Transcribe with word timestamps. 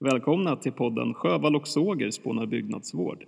Välkomna 0.00 0.56
till 0.56 0.72
podden 0.72 1.14
Sjövall 1.14 1.56
och 1.56 1.68
Såger 1.68 2.10
spånar 2.10 2.46
byggnadsvård. 2.46 3.24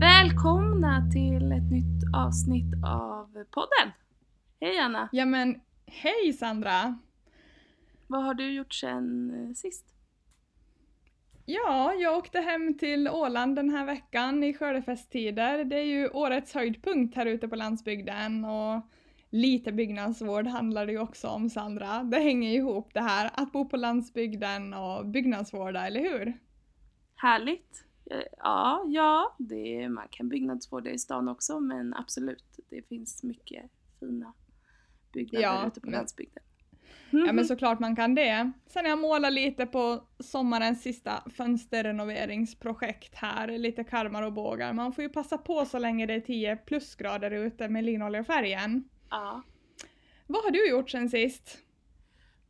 Välkomna 0.00 1.10
till 1.12 1.52
ett 1.52 1.70
nytt 1.70 2.02
avsnitt 2.16 2.74
av 2.86 3.26
podden. 3.32 3.92
Hej 4.60 4.78
Anna! 4.78 5.08
Ja 5.12 5.26
men 5.26 5.60
hej 5.86 6.32
Sandra! 6.32 6.98
Vad 8.10 8.24
har 8.24 8.34
du 8.34 8.52
gjort 8.52 8.74
sen 8.74 9.30
eh, 9.48 9.54
sist? 9.54 9.84
Ja, 11.46 11.94
jag 11.94 12.18
åkte 12.18 12.40
hem 12.40 12.78
till 12.78 13.08
Åland 13.08 13.56
den 13.56 13.70
här 13.70 13.86
veckan 13.86 14.44
i 14.44 14.54
skördefesttider. 14.54 15.64
Det 15.64 15.76
är 15.76 15.84
ju 15.84 16.08
årets 16.08 16.54
höjdpunkt 16.54 17.16
här 17.16 17.26
ute 17.26 17.48
på 17.48 17.56
landsbygden 17.56 18.44
och 18.44 18.80
lite 19.30 19.72
byggnadsvård 19.72 20.46
handlar 20.46 20.86
det 20.86 20.92
ju 20.92 20.98
också 20.98 21.28
om 21.28 21.50
Sandra. 21.50 22.02
Det 22.02 22.18
hänger 22.18 22.50
ihop 22.50 22.94
det 22.94 23.00
här 23.00 23.30
att 23.34 23.52
bo 23.52 23.68
på 23.68 23.76
landsbygden 23.76 24.74
och 24.74 25.06
byggnadsvårda, 25.06 25.86
eller 25.86 26.00
hur? 26.00 26.38
Härligt! 27.14 27.84
Eh, 28.10 28.20
Ja, 28.38 28.84
ja, 28.86 29.36
det, 29.38 29.88
man 29.88 30.08
kan 30.10 30.28
byggnadsvårda 30.28 30.90
i 30.90 30.98
stan 30.98 31.28
också 31.28 31.60
men 31.60 31.94
absolut, 31.94 32.58
det 32.70 32.82
finns 32.88 33.22
mycket 33.22 33.70
fina 34.00 34.32
byggnader 35.12 35.42
Ja, 35.46 35.66
ute 35.66 35.80
på 35.80 35.86
men- 35.86 35.96
landsbygden. 35.96 36.42
Ja 37.10 37.32
men 37.32 37.44
såklart 37.44 37.78
man 37.80 37.96
kan 37.96 38.14
det. 38.14 38.52
Sen 38.66 38.84
har 38.84 38.90
jag 38.90 38.98
målat 38.98 39.32
lite 39.32 39.66
på 39.66 40.04
sommarens 40.18 40.82
sista 40.82 41.22
fönsterrenoveringsprojekt 41.30 43.14
här, 43.14 43.58
lite 43.58 43.84
karmar 43.84 44.22
och 44.22 44.32
bågar. 44.32 44.72
Man 44.72 44.92
får 44.92 45.02
ju 45.04 45.08
passa 45.10 45.38
på 45.38 45.64
så 45.64 45.78
länge 45.78 46.06
det 46.06 46.14
är 46.14 46.20
10 46.20 46.56
plusgrader 46.56 47.30
ute 47.30 47.68
med 47.68 47.84
linoljefärgen. 47.84 48.88
Ja, 49.10 49.42
Vad 50.26 50.44
har 50.44 50.50
du 50.50 50.68
gjort 50.70 50.90
sen 50.90 51.08
sist? 51.08 51.58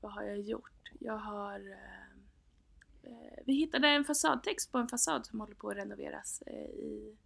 vad 0.01 0.13
har 0.13 0.23
jag 0.23 0.41
gjort? 0.41 0.91
Jag 1.01 1.17
har... 1.19 1.55
Eh, 1.61 3.11
eh, 3.11 3.43
vi 3.47 3.53
hittade 3.53 3.89
en 3.89 4.05
fasadtext 4.05 4.73
på 4.73 4.79
en 4.79 4.89
fasad 4.89 5.27
som 5.27 5.41
håller 5.41 5.55
på 5.55 5.69
att 5.71 5.77
renoveras 5.77 6.43
eh, 6.47 6.55
i, 6.65 7.17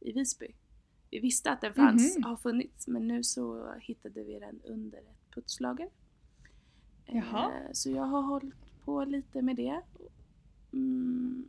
i 0.00 0.12
Visby. 0.12 0.46
Vi 1.10 1.18
visste 1.18 1.50
att 1.50 1.60
den 1.60 1.74
fanns, 1.74 2.16
Mhm. 2.16 2.24
har 2.24 2.36
funnits, 2.36 2.88
men 2.88 3.08
nu 3.08 3.22
så 3.22 3.74
hittade 3.80 4.22
vi 4.22 4.38
den 4.38 4.60
under 4.64 4.98
ett 4.98 5.34
puttslager. 5.34 5.88
Eh, 7.06 7.16
Jaha. 7.16 7.52
Så 7.72 7.90
jag 7.90 8.02
har 8.04 8.22
hållit 8.22 8.84
på 8.84 9.04
lite 9.04 9.42
med 9.42 9.56
det. 9.56 9.80
Mm. 10.72 11.46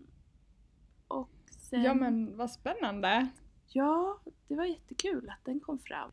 Och 1.07 1.29
sen... 1.59 1.83
Ja 1.83 1.93
men 1.93 2.37
vad 2.37 2.51
spännande. 2.51 3.27
Ja, 3.67 4.19
det 4.47 4.55
var 4.55 4.65
jättekul 4.65 5.29
att 5.29 5.45
den 5.45 5.59
kom 5.59 5.79
fram. 5.79 6.11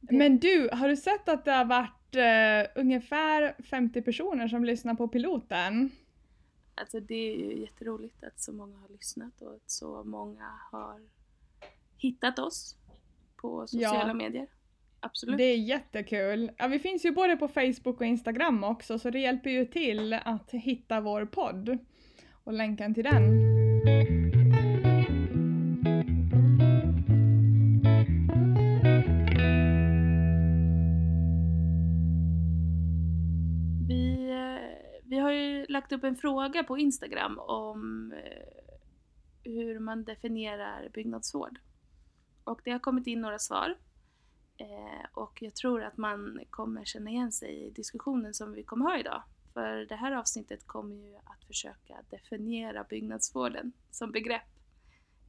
Men 0.00 0.38
du, 0.38 0.68
har 0.72 0.88
du 0.88 0.96
sett 0.96 1.28
att 1.28 1.44
det 1.44 1.52
har 1.52 1.64
varit 1.64 2.14
eh, 2.16 2.80
ungefär 2.80 3.62
50 3.62 4.02
personer 4.02 4.48
som 4.48 4.64
lyssnar 4.64 4.94
på 4.94 5.08
piloten? 5.08 5.90
Alltså 6.74 7.00
det 7.00 7.14
är 7.14 7.36
ju 7.36 7.60
jätteroligt 7.60 8.24
att 8.24 8.40
så 8.40 8.52
många 8.52 8.78
har 8.78 8.88
lyssnat 8.88 9.42
och 9.42 9.54
att 9.54 9.70
så 9.70 10.04
många 10.04 10.58
har 10.70 11.00
hittat 11.96 12.38
oss 12.38 12.76
på 13.36 13.66
sociala 13.66 14.08
Ja. 14.08 14.14
medier. 14.14 14.46
Absolut. 15.00 15.38
Det 15.38 15.44
är 15.44 15.56
jättekul. 15.56 16.50
Ja, 16.58 16.66
vi 16.66 16.78
finns 16.78 17.04
ju 17.04 17.10
både 17.10 17.36
på 17.36 17.48
Facebook 17.48 18.00
och 18.00 18.06
Instagram 18.06 18.64
också 18.64 18.98
så 18.98 19.10
det 19.10 19.18
hjälper 19.18 19.50
ju 19.50 19.64
till 19.66 20.12
att 20.12 20.50
hitta 20.50 21.00
vår 21.00 21.24
podd 21.24 21.78
och 22.44 22.52
länken 22.52 22.94
till 22.94 23.04
den. 23.04 23.22
Vi, 33.88 34.30
eh, 34.30 35.00
vi 35.04 35.18
har 35.18 35.30
ju 35.30 35.66
lagt 35.68 35.92
upp 35.92 36.04
en 36.04 36.16
fråga 36.16 36.64
på 36.64 36.78
Instagram 36.78 37.38
om 37.38 38.12
eh, 38.12 39.52
hur 39.52 39.78
man 39.78 40.04
definierar 40.04 40.88
byggnadsvård. 40.94 41.58
Och 42.44 42.60
det 42.64 42.70
har 42.70 42.78
kommit 42.78 43.06
in 43.06 43.20
några 43.20 43.38
svar. 43.38 43.74
Eh, 44.60 45.06
Och 45.14 45.42
jag 45.42 45.54
tror 45.54 45.82
att 45.82 45.96
man 45.96 46.40
kommer 46.50 46.84
känna 46.84 47.10
igen 47.10 47.32
sig 47.32 47.66
i 47.66 47.70
diskussionen 47.70 48.34
som 48.34 48.52
vi 48.52 48.62
kommer 48.62 48.84
ha 48.84 48.98
idag. 48.98 49.22
För 49.52 49.76
det 49.76 49.94
här 49.96 50.12
avsnittet 50.12 50.66
kommer 50.66 50.94
ju 50.96 51.16
att 51.16 51.44
försöka 51.46 51.94
definiera 52.10 52.84
byggnadsvården 52.84 53.72
som 53.90 54.12
begrepp. 54.12 54.42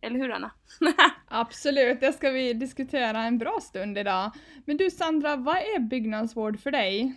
Eller 0.01 0.19
hur 0.19 0.31
Anna? 0.31 0.51
Absolut, 1.27 1.99
det 1.99 2.13
ska 2.13 2.29
vi 2.31 2.53
diskutera 2.53 3.23
en 3.23 3.37
bra 3.37 3.59
stund 3.61 3.97
idag. 3.97 4.31
Men 4.65 4.77
du 4.77 4.91
Sandra, 4.91 5.35
vad 5.35 5.57
är 5.57 5.79
byggnadsvård 5.79 6.59
för 6.59 6.71
dig? 6.71 7.15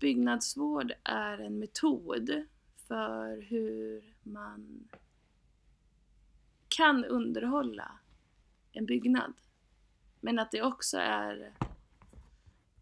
Byggnadsvård 0.00 0.92
är 1.04 1.38
en 1.38 1.58
metod 1.58 2.46
för 2.88 3.42
hur 3.42 4.14
man 4.22 4.88
kan 6.68 7.04
underhålla 7.04 7.92
en 8.72 8.86
byggnad. 8.86 9.32
Men 10.20 10.38
att 10.38 10.50
det 10.50 10.62
också 10.62 10.98
är 10.98 11.52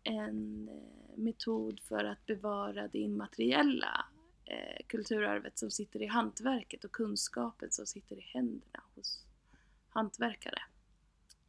en 0.03 0.69
eh, 0.69 1.19
metod 1.19 1.81
för 1.81 2.04
att 2.04 2.26
bevara 2.26 2.88
det 2.88 2.99
immateriella 2.99 4.04
eh, 4.44 4.87
kulturarvet 4.87 5.59
som 5.59 5.71
sitter 5.71 6.03
i 6.03 6.06
hantverket 6.06 6.84
och 6.84 6.93
kunskapen 6.93 7.71
som 7.71 7.87
sitter 7.87 8.16
i 8.16 8.21
händerna 8.21 8.82
hos 8.94 9.25
hantverkare. 9.88 10.62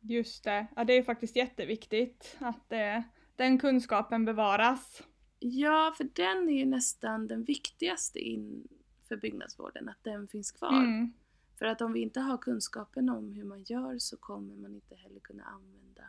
Just 0.01 0.43
det, 0.43 0.67
ja 0.75 0.83
det 0.83 0.93
är 0.93 1.03
faktiskt 1.03 1.35
jätteviktigt 1.35 2.37
att 2.39 2.71
eh, 2.71 3.01
den 3.35 3.57
kunskapen 3.59 4.25
bevaras. 4.25 5.03
Ja, 5.39 5.93
för 5.97 6.03
den 6.13 6.49
är 6.49 6.57
ju 6.57 6.65
nästan 6.65 7.27
den 7.27 7.43
viktigaste 7.43 8.19
in 8.19 8.67
för 9.07 9.17
byggnadsvården, 9.17 9.89
att 9.89 10.03
den 10.03 10.27
finns 10.27 10.51
kvar. 10.51 10.77
Mm. 10.77 11.13
För 11.59 11.65
att 11.65 11.81
om 11.81 11.93
vi 11.93 11.99
inte 11.99 12.19
har 12.19 12.37
kunskapen 12.37 13.09
om 13.09 13.31
hur 13.31 13.43
man 13.43 13.63
gör 13.63 13.99
så 13.99 14.17
kommer 14.17 14.55
man 14.55 14.75
inte 14.75 14.95
heller 14.95 15.19
kunna 15.19 15.43
använda 15.43 16.03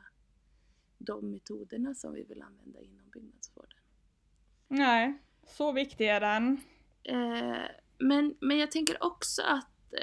de 0.99 1.31
metoderna 1.31 1.95
som 1.95 2.15
vi 2.15 2.23
vill 2.23 2.43
använda 2.43 2.81
inom 2.81 3.11
byggnadsvården. 3.11 3.79
Nej, 4.69 5.19
så 5.47 5.73
viktig 5.73 6.09
är 6.09 6.21
den. 6.21 6.61
Eh, 7.03 7.65
men, 7.99 8.35
men 8.41 8.59
jag 8.59 8.71
tänker 8.71 9.05
också 9.05 9.43
att 9.43 9.95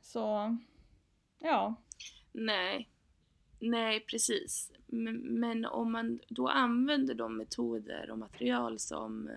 Så 0.02 0.58
ja, 1.40 1.76
Nej, 2.38 2.90
nej 3.60 4.00
precis. 4.00 4.72
Men, 4.86 5.16
men 5.16 5.66
om 5.66 5.92
man 5.92 6.20
då 6.30 6.48
använder 6.48 7.14
de 7.14 7.38
metoder 7.38 8.12
och 8.12 8.20
material 8.20 8.80
som, 8.80 9.28
eh, 9.28 9.34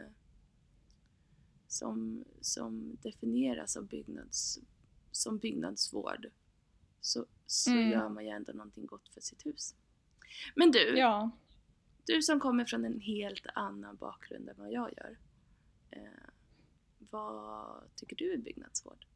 som, 1.68 2.24
som 2.40 2.96
definieras 3.02 3.76
av 3.76 3.86
byggnads, 3.86 4.58
som 5.10 5.38
byggnadsvård 5.38 6.26
så, 7.00 7.26
så 7.46 7.70
Mm. 7.70 7.90
gör 7.90 8.08
man 8.08 8.24
ju 8.24 8.30
ändå 8.30 8.52
någonting 8.52 8.86
gott 8.86 9.08
för 9.08 9.20
sitt 9.20 9.46
hus. 9.46 9.74
Men 10.54 10.70
du, 10.70 10.98
ja. 10.98 11.30
du 12.06 12.22
som 12.22 12.40
kommer 12.40 12.64
från 12.64 12.84
en 12.84 13.00
helt 13.00 13.46
annan 13.54 13.96
bakgrund 13.96 14.48
än 14.48 14.54
vad 14.58 14.72
jag 14.72 14.92
gör. 14.96 15.18
Eh, 15.90 16.00
vad 16.98 17.82
tycker 17.96 18.16
du 18.16 18.32
är 18.32 18.38
byggnadsvård? 18.38 19.06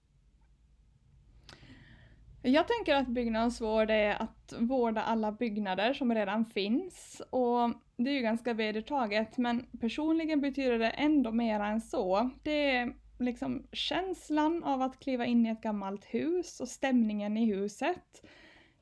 Jag 2.43 2.69
tänker 2.69 2.95
att 2.95 3.09
byggnadsvård 3.09 3.91
är 3.91 4.23
att 4.23 4.55
vårda 4.59 5.03
alla 5.03 5.33
byggnader 5.33 5.95
som 5.95 6.15
redan 6.15 6.45
finns 6.45 7.23
och 7.31 7.71
det 8.05 8.11
är 8.11 8.15
ju 8.15 8.23
ganska 8.23 8.55
vedertaget 8.55 9.39
men 9.39 9.67
personligen 9.81 10.41
betyder 10.41 10.79
det 10.79 10.91
ändå 10.91 11.33
mer 11.33 11.61
än 11.61 11.81
så. 11.81 12.31
Det 12.43 12.71
är 12.71 12.93
liksom 13.19 13.67
känslan 13.73 14.65
av 14.65 14.83
att 14.83 15.01
kliva 15.01 15.27
in 15.27 15.47
i 15.47 15.49
ett 15.49 15.63
gammalt 15.63 16.05
hus 16.05 16.61
och 16.61 16.69
stämningen 16.69 17.37
i 17.37 17.47
huset. 17.55 18.23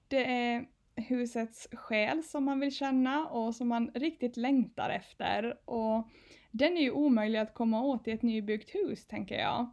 Det 0.08 0.24
är 0.24 0.64
husets 0.96 1.68
själ 1.72 2.22
som 2.22 2.44
man 2.44 2.60
vill 2.60 2.74
känna 2.74 3.26
och 3.26 3.54
som 3.54 3.68
man 3.68 3.90
riktigt 3.94 4.36
längtar 4.36 4.90
efter 4.90 5.70
och 5.70 6.08
den 6.50 6.76
är 6.76 6.80
ju 6.80 6.90
omöjlig 6.90 7.38
att 7.38 7.54
komma 7.54 7.82
åt 7.82 8.08
i 8.08 8.10
ett 8.10 8.22
nybyggt 8.22 8.74
hus 8.74 9.06
tänker 9.06 9.38
jag. 9.38 9.70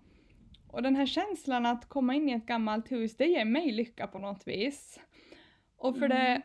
Och 0.67 0.83
den 0.83 0.95
här 0.95 1.05
känslan 1.05 1.65
att 1.65 1.89
komma 1.89 2.15
in 2.15 2.29
i 2.29 2.33
ett 2.33 2.45
gammalt 2.45 2.91
hus, 2.91 3.17
det 3.17 3.25
ger 3.25 3.45
mig 3.45 3.71
lycka 3.71 4.07
på 4.07 4.19
något 4.19 4.47
vis. 4.47 4.99
Och 5.77 5.97
för 5.97 6.05
mm. 6.05 6.17
det 6.17 6.41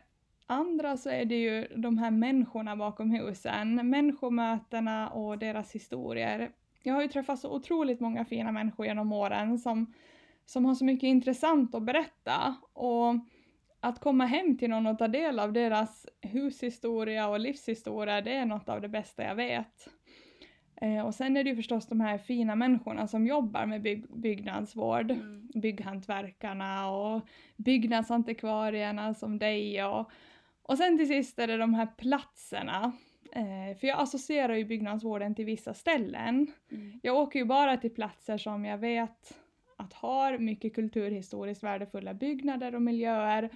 andra 0.47 0.97
så 0.97 1.09
är 1.09 1.25
det 1.25 1.41
ju 1.41 1.67
de 1.75 1.97
här 1.97 2.11
människorna 2.11 2.75
bakom 2.75 3.11
husen, 3.11 3.89
människomötena 3.89 5.09
och 5.09 5.37
deras 5.37 5.71
historier. 5.71 6.51
Jag 6.83 6.93
har 6.93 7.01
ju 7.01 7.07
träffat 7.07 7.39
så 7.39 7.55
otroligt 7.55 7.99
många 7.99 8.25
fina 8.25 8.51
människor 8.51 8.85
genom 8.85 9.13
åren 9.13 9.59
som, 9.59 9.93
som 10.45 10.65
har 10.65 10.75
så 10.75 10.85
mycket 10.85 11.07
intressant 11.07 11.75
att 11.75 11.83
berätta. 11.83 12.55
Och 12.73 13.15
att 13.79 13.99
komma 13.99 14.25
hem 14.25 14.57
till 14.57 14.69
någon 14.69 14.87
och 14.87 14.97
ta 14.97 15.07
del 15.07 15.39
av 15.39 15.53
deras 15.53 16.05
hushistoria 16.21 17.27
och 17.27 17.39
livshistoria, 17.39 18.21
det 18.21 18.35
är 18.35 18.45
något 18.45 18.69
av 18.69 18.81
det 18.81 18.89
bästa 18.89 19.23
jag 19.23 19.35
vet. 19.35 19.89
Eh, 20.81 21.05
och 21.05 21.15
sen 21.15 21.37
är 21.37 21.43
det 21.43 21.49
ju 21.49 21.55
förstås 21.55 21.87
de 21.87 22.01
här 22.01 22.17
fina 22.17 22.55
människorna 22.55 23.07
som 23.07 23.27
jobbar 23.27 23.65
med 23.65 23.81
byg 23.81 24.05
byggnadsvård, 24.15 25.11
mm. 25.11 25.49
bygghantverkarna 25.53 26.89
och 26.89 27.21
byggnadsantikvarierna 27.57 29.13
som 29.13 29.39
dig 29.39 29.83
och, 29.83 30.11
och 30.63 30.77
sen 30.77 30.97
till 30.97 31.07
sist 31.07 31.39
är 31.39 31.47
det 31.47 31.57
de 31.57 31.73
här 31.73 31.87
platserna. 31.97 32.91
Eh, 33.35 33.77
för 33.79 33.87
jag 33.87 33.99
associerar 33.99 34.55
ju 34.55 34.65
byggnadsvården 34.65 35.35
till 35.35 35.45
vissa 35.45 35.73
ställen. 35.73 36.51
Mm. 36.71 36.99
Jag 37.03 37.15
åker 37.15 37.39
ju 37.39 37.45
bara 37.45 37.77
till 37.77 37.93
platser 37.93 38.37
som 38.37 38.65
jag 38.65 38.77
vet 38.77 39.39
att 39.77 39.93
har 39.93 40.37
mycket 40.37 40.75
kulturhistoriskt 40.75 41.63
värdefulla 41.63 42.13
byggnader 42.13 42.75
och 42.75 42.81
miljöer 42.81 43.49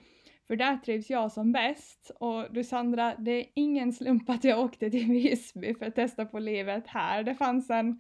för 0.48 0.56
där 0.56 0.78
trivs 0.78 1.10
jag 1.10 1.32
som 1.32 1.52
bäst. 1.52 2.12
Och 2.20 2.54
du 2.54 2.64
Sandra, 2.64 3.16
det 3.16 3.32
är 3.32 3.46
ingen 3.54 3.94
slump 3.94 4.30
att 4.30 4.44
jag 4.44 4.60
åkte 4.60 4.90
till 4.90 5.08
Visby 5.12 5.74
för 5.74 5.86
att 5.86 5.96
testa 5.96 6.26
på 6.26 6.40
livet 6.40 6.88
här. 6.88 7.24
Det 7.24 7.36
fanns 7.36 7.70
en, 7.70 8.00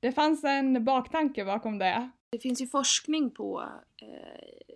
det 0.00 0.12
fanns 0.12 0.44
en 0.44 0.84
baktanke 0.84 1.44
bakom 1.44 1.78
det. 1.78 2.10
Det 2.30 2.38
finns 2.38 2.62
ju 2.62 2.66
forskning 2.66 3.30
på 3.30 3.64
eh, 4.02 4.74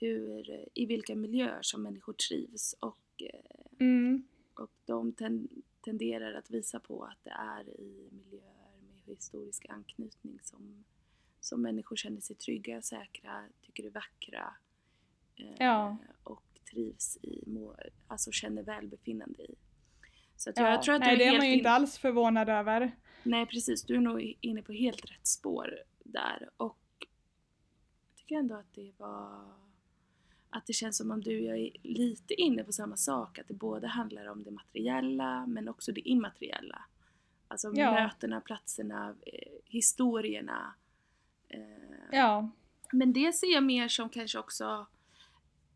hur, 0.00 0.68
i 0.74 0.86
vilka 0.86 1.14
miljöer 1.14 1.62
som 1.62 1.82
människor 1.82 2.12
trivs 2.12 2.74
och, 2.80 2.98
mm. 3.80 4.22
och 4.54 4.70
de 4.84 5.12
ten, 5.12 5.48
tenderar 5.80 6.34
att 6.34 6.50
visa 6.50 6.80
på 6.80 7.04
att 7.04 7.24
det 7.24 7.30
är 7.30 7.80
i 7.80 8.08
miljöer 8.10 8.80
med 8.80 9.02
historisk 9.06 9.66
anknytning 9.68 10.38
som, 10.42 10.84
som 11.40 11.62
människor 11.62 11.96
känner 11.96 12.20
sig 12.20 12.36
trygga, 12.36 12.82
säkra, 12.82 13.48
tycker 13.62 13.86
är 13.86 13.90
vackra 13.90 14.54
Eh, 15.36 15.54
ja. 15.58 15.96
och 16.22 16.42
trivs 16.70 17.18
i, 17.22 17.44
alltså 18.06 18.32
känner 18.32 18.62
välbefinnande 18.62 19.42
i. 19.42 19.54
Så 20.36 20.50
att 20.50 20.56
jag, 20.56 20.72
ja, 20.72 20.82
tror 20.82 20.94
att 20.94 21.00
nej, 21.00 21.16
det 21.16 21.24
är 21.24 21.38
man 21.38 21.46
ju 21.46 21.54
inte 21.54 21.70
alls 21.70 21.98
förvånad 21.98 22.48
över. 22.48 22.96
Nej 23.22 23.46
precis, 23.46 23.84
du 23.84 23.94
är 23.94 24.00
nog 24.00 24.36
inne 24.40 24.62
på 24.62 24.72
helt 24.72 25.10
rätt 25.10 25.26
spår 25.26 25.78
där 26.04 26.50
och 26.56 26.78
jag 28.08 28.16
tycker 28.16 28.36
ändå 28.36 28.54
att 28.54 28.74
det 28.74 28.92
var 28.96 29.44
att 30.52 30.66
det 30.66 30.72
känns 30.72 30.96
som 30.96 31.10
om 31.10 31.20
du 31.20 31.38
och 31.38 31.44
jag 31.44 31.58
är 31.58 31.70
lite 31.82 32.34
inne 32.34 32.64
på 32.64 32.72
samma 32.72 32.96
sak, 32.96 33.38
att 33.38 33.48
det 33.48 33.54
både 33.54 33.86
handlar 33.86 34.26
om 34.26 34.42
det 34.42 34.50
materiella 34.50 35.46
men 35.46 35.68
också 35.68 35.92
det 35.92 36.08
immateriella. 36.08 36.82
Alltså 37.48 37.72
ja. 37.74 37.92
mötena, 37.92 38.40
platserna, 38.40 39.14
eh, 39.26 39.52
historierna. 39.64 40.74
Eh, 41.48 41.60
ja. 42.12 42.50
Men 42.92 43.12
det 43.12 43.32
ser 43.32 43.52
jag 43.52 43.64
mer 43.64 43.88
som 43.88 44.08
kanske 44.08 44.38
också 44.38 44.86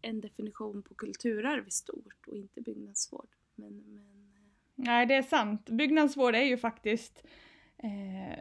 en 0.02 0.20
definition 0.20 0.82
på 0.82 0.94
kulturarv 0.94 1.68
i 1.68 1.70
stort 1.70 2.26
och 2.26 2.36
inte 2.36 2.60
byggnadsvård. 2.60 3.28
Men, 3.54 3.76
men... 3.76 3.98
Eh, 3.98 4.42
Nej, 4.74 5.06
det 5.06 5.14
är 5.14 5.22
sant. 5.22 5.70
Byggnadsvård 5.70 6.34
är 6.34 6.44
ju 6.44 6.56
faktiskt 6.56 7.26
eh, 7.78 8.38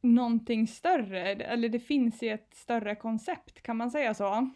någonting 0.00 0.66
större, 0.66 1.34
eller 1.34 1.68
det 1.68 1.80
finns 1.80 2.22
i 2.22 2.28
ett 2.28 2.54
större 2.54 2.96
koncept, 2.96 3.62
kan 3.62 3.76
man 3.76 3.90
säga 3.90 4.14
så? 4.14 4.50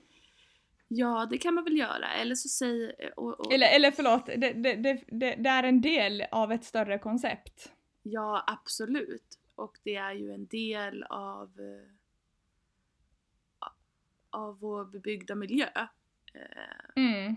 Ja, 0.93 1.27
det 1.31 1.39
kan 1.39 1.55
man 1.55 1.65
väl 1.65 1.77
göra, 1.77 2.13
eller 2.13 2.35
så 2.35 2.49
säger... 2.49 3.19
Och, 3.19 3.41
och... 3.41 3.53
Eller, 3.53 3.77
eller 3.77 3.91
förlåt, 3.91 4.27
det, 4.27 4.37
det, 4.37 4.77
det, 4.77 5.05
det, 5.39 5.49
är 5.49 5.63
en 5.63 5.81
del 5.81 6.25
av 6.31 6.53
ett 6.53 6.65
större 6.65 6.99
koncept. 6.99 7.73
Ja, 8.03 8.45
absolut. 8.47 9.39
Och 9.55 9.79
det 9.83 9.97
är 9.97 10.13
ju 10.13 10.33
en 10.33 10.47
del 10.47 11.03
av, 11.03 11.61
eh, 11.61 11.89
av 14.31 14.59
vår 14.59 14.85
bebyggda 14.85 15.35
miljö. 15.35 15.69
Eh, 16.35 17.03
mm. 17.03 17.37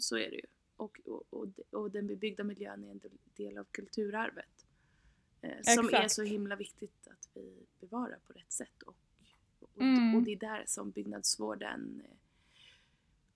Så 0.00 0.16
är 0.16 0.30
det 0.30 0.36
ju. 0.36 0.46
Och, 0.76 1.00
och, 1.04 1.58
och, 1.70 1.90
den 1.90 2.06
bebyggda 2.06 2.44
miljön 2.44 2.84
är 2.84 2.90
en 2.90 3.00
del 3.36 3.58
av 3.58 3.64
kulturarvet. 3.64 4.66
Eh, 5.42 5.60
som 5.62 5.88
är 5.92 6.08
så 6.08 6.22
himla 6.22 6.56
viktigt 6.56 7.08
att 7.08 7.28
vi 7.34 7.66
bevarar 7.80 8.18
på 8.26 8.32
rätt 8.32 8.52
sätt. 8.52 8.82
Och, 8.82 8.96
och, 9.60 9.80
mm. 9.80 10.14
och 10.14 10.22
det 10.22 10.32
är 10.32 10.36
där 10.36 10.64
som 10.66 10.90
byggnadsvården 10.90 12.02
eh, 12.04 12.16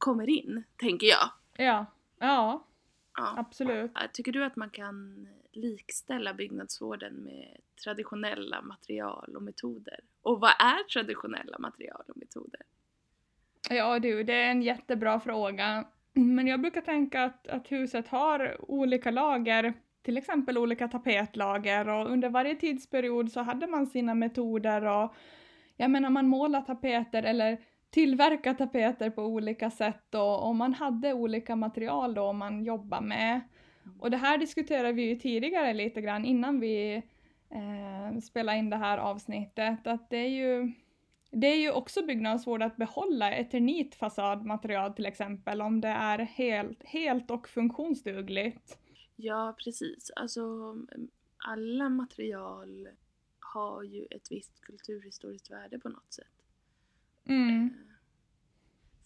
kommer 0.04 0.28
in, 0.28 0.62
tänker 0.76 1.06
jag. 1.06 1.30
Ja, 1.56 1.86
ja, 2.18 2.66
ja. 3.16 3.34
absolut. 3.36 3.92
Tycker 4.12 4.32
du 4.32 4.44
att 4.44 4.56
man 4.56 4.70
kan 4.70 5.28
likställa 5.52 6.34
byggnadsvården 6.34 7.14
med 7.14 7.56
traditionella 7.84 8.62
material 8.62 9.36
och 9.36 9.42
metoder? 9.42 10.00
Och 10.22 10.40
vad 10.40 10.50
är 10.50 10.88
traditionella 10.88 11.58
material 11.58 12.02
och 12.08 12.16
metoder? 12.16 12.60
Ja 13.70 13.98
du, 13.98 14.22
det 14.22 14.34
är 14.34 14.50
en 14.50 14.62
jättebra 14.62 15.20
fråga. 15.20 15.84
Men 16.12 16.46
jag 16.46 16.60
brukar 16.60 16.80
tänka 16.80 17.24
att, 17.24 17.48
att 17.48 17.72
huset 17.72 18.08
har 18.08 18.70
olika 18.70 19.10
lager, 19.10 19.74
till 20.02 20.16
exempel 20.16 20.58
olika 20.58 20.88
tapetlager 20.88 21.88
och 21.88 22.10
under 22.10 22.28
varje 22.28 22.54
tidsperiod 22.54 23.32
så 23.32 23.40
hade 23.40 23.66
man 23.66 23.86
sina 23.86 24.14
metoder 24.14 24.84
och 24.84 25.14
jag 25.76 25.90
menar 25.90 26.10
man 26.10 26.28
målar 26.28 26.60
tapeter 26.60 27.22
eller 27.22 27.58
tillverkar 27.94 28.54
tapeter 28.54 29.10
på 29.10 29.22
olika 29.22 29.70
sätt 29.70 30.14
och, 30.14 30.48
och 30.48 30.54
man 30.54 30.74
hade 30.74 31.12
olika 31.12 31.56
material 31.56 32.14
då 32.14 32.32
man 32.32 32.64
jobbar 32.64 33.00
med. 33.00 33.40
Och 33.98 34.10
det 34.10 34.16
här 34.16 34.38
diskuterade 34.38 34.92
vi 34.92 35.02
ju 35.02 35.16
tidigare 35.16 35.74
lite 35.74 36.00
grann 36.00 36.24
innan 36.24 36.60
vi 36.60 37.02
eh, 37.50 38.20
spelade 38.20 38.58
in 38.58 38.70
det 38.70 38.76
här 38.76 38.98
avsnittet, 38.98 39.86
att 39.86 40.10
det 40.10 40.16
är 40.16 40.28
ju 40.28 40.72
det 41.30 41.46
är 41.46 41.56
ju 41.56 41.70
också 41.70 42.06
byggnadsvård 42.06 42.62
att 42.62 42.76
behålla 42.76 43.32
eternit 43.32 43.94
fasadmaterial 43.94 44.92
till 44.92 45.06
exempel 45.06 45.62
om 45.62 45.80
det 45.80 45.88
är 45.88 46.18
helt, 46.18 46.84
helt 46.84 47.30
och 47.30 47.48
funktionsdugligt. 47.48 48.78
Ja, 49.16 49.56
precis. 49.64 50.10
Alltså 50.16 50.42
alla 51.36 51.88
material 51.88 52.88
har 53.40 53.82
ju 53.82 54.06
ett 54.10 54.26
visst 54.30 54.60
kulturhistoriskt 54.60 55.50
värde 55.50 55.78
på 55.78 55.88
något 55.88 56.12
sätt. 56.12 56.43
Mm. 57.24 57.64
Eh, 57.64 57.94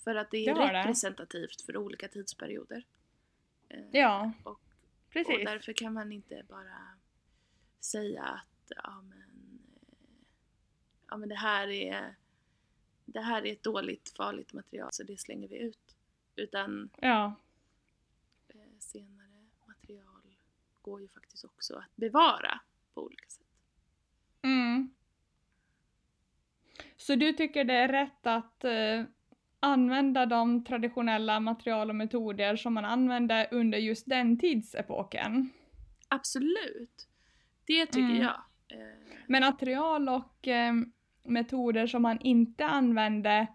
för 0.05 0.15
att 0.15 0.31
det 0.31 0.47
är 0.47 0.55
det 0.55 0.81
representativt 0.81 1.59
det. 1.59 1.65
för 1.65 1.77
olika 1.77 2.09
tidsperioder. 2.09 2.85
Eh, 3.69 3.85
ja, 3.93 4.33
och, 4.43 4.61
precis. 5.11 5.39
Och 5.39 5.45
därför 5.45 5.73
kan 5.73 5.93
man 5.93 6.13
inte 6.13 6.43
bara 6.49 6.99
säga 7.81 8.23
att 8.23 8.73
ja, 8.77 9.03
men, 9.03 9.59
ja 11.09 11.17
men 11.17 11.29
det 11.29 11.35
här 11.35 11.69
är 11.69 12.15
det 13.05 13.21
här 13.21 13.47
är 13.47 13.53
ett 13.53 13.63
dåligt 13.63 14.13
farligt 14.17 14.53
material 14.53 14.89
så 14.93 15.03
det 15.03 15.21
slänger 15.21 15.49
vi 15.49 15.59
ut. 15.59 15.97
Utan 16.37 16.91
ja. 17.01 17.35
eh, 18.49 18.79
senare 18.79 19.49
material 19.67 20.37
går 20.83 21.01
ju 21.01 21.09
faktiskt 21.09 21.45
också 21.45 21.75
att 21.75 21.97
bevara 21.97 22.61
på 22.95 23.03
olika 23.03 23.29
sätt. 23.29 23.47
Mm. 24.43 24.95
Så 27.09 27.15
du 27.15 27.33
tycker 27.33 27.65
det 27.65 27.75
är 27.75 27.89
rätt 27.89 28.27
att 28.27 28.65
eh, 28.65 29.05
använda 29.61 30.27
de 30.27 30.65
traditionella 30.65 31.41
material 31.41 31.91
och 31.91 31.97
metoder 31.97 32.57
som 32.57 32.75
man 32.75 32.85
använde 32.85 33.49
under 33.51 33.79
just 33.79 34.09
den 34.09 34.39
tidsepoken? 34.39 35.51
Absolut. 36.09 37.09
Det 37.67 37.87
tycker 37.87 38.11
mm. 38.11 38.23
jag. 38.23 38.41
Men 39.27 39.41
material 39.41 40.09
och 40.09 40.49
eh, 40.49 40.75
metoder 41.23 41.87
som 41.87 42.03
man 42.03 42.21
inte 42.21 42.65
använde 42.65 43.47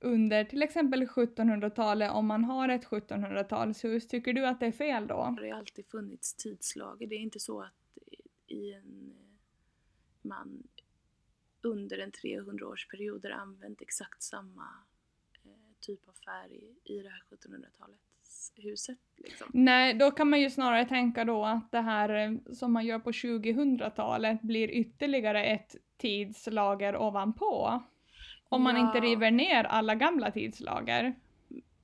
under 0.00 0.44
till 0.44 0.62
exempel 0.62 1.04
1700-talet 1.04 2.10
om 2.10 2.26
man 2.26 2.44
har 2.44 2.68
ett 2.68 2.86
1700-talshus. 2.86 4.08
Tycker 4.08 4.32
du 4.32 4.46
att 4.46 4.60
det 4.60 4.66
är 4.66 4.72
fel 4.72 5.06
då? 5.06 5.36
Det 5.40 5.50
har 5.50 5.58
alltid 5.58 5.86
funnits 5.86 6.34
tidslager. 6.34 7.06
Det 7.06 7.14
är 7.14 7.20
inte 7.20 7.40
så 7.40 7.60
att 7.60 7.98
i 8.46 8.72
en, 8.72 9.14
man 10.22 10.62
under 11.66 11.98
en 11.98 12.12
300-årsperiod 12.12 13.22
har 13.22 13.30
använt 13.30 13.82
exakt 13.82 14.22
samma 14.22 14.68
eh, 15.44 15.50
typ 15.80 16.08
av 16.08 16.12
färg 16.12 16.60
i 16.84 17.02
det 17.02 17.08
här 17.08 17.22
1700-talets 17.30 18.52
huset. 18.56 18.98
Liksom. 19.16 19.50
Nej, 19.52 19.94
då 19.94 20.10
kan 20.10 20.30
man 20.30 20.40
ju 20.40 20.50
snarare 20.50 20.84
tänka 20.84 21.24
då 21.24 21.44
att 21.44 21.72
det 21.72 21.80
här 21.80 22.08
eh, 22.08 22.52
som 22.52 22.72
man 22.72 22.86
gör 22.86 22.98
på 22.98 23.10
2000-talet 23.10 24.42
blir 24.42 24.70
ytterligare 24.70 25.44
ett 25.44 25.76
tidslager 25.96 26.96
ovanpå. 26.96 27.82
Om 28.48 28.62
man 28.62 28.76
inte 28.76 29.00
river 29.00 29.30
ner 29.30 29.64
alla 29.64 29.94
gamla 29.94 30.30
tidslager. 30.30 31.14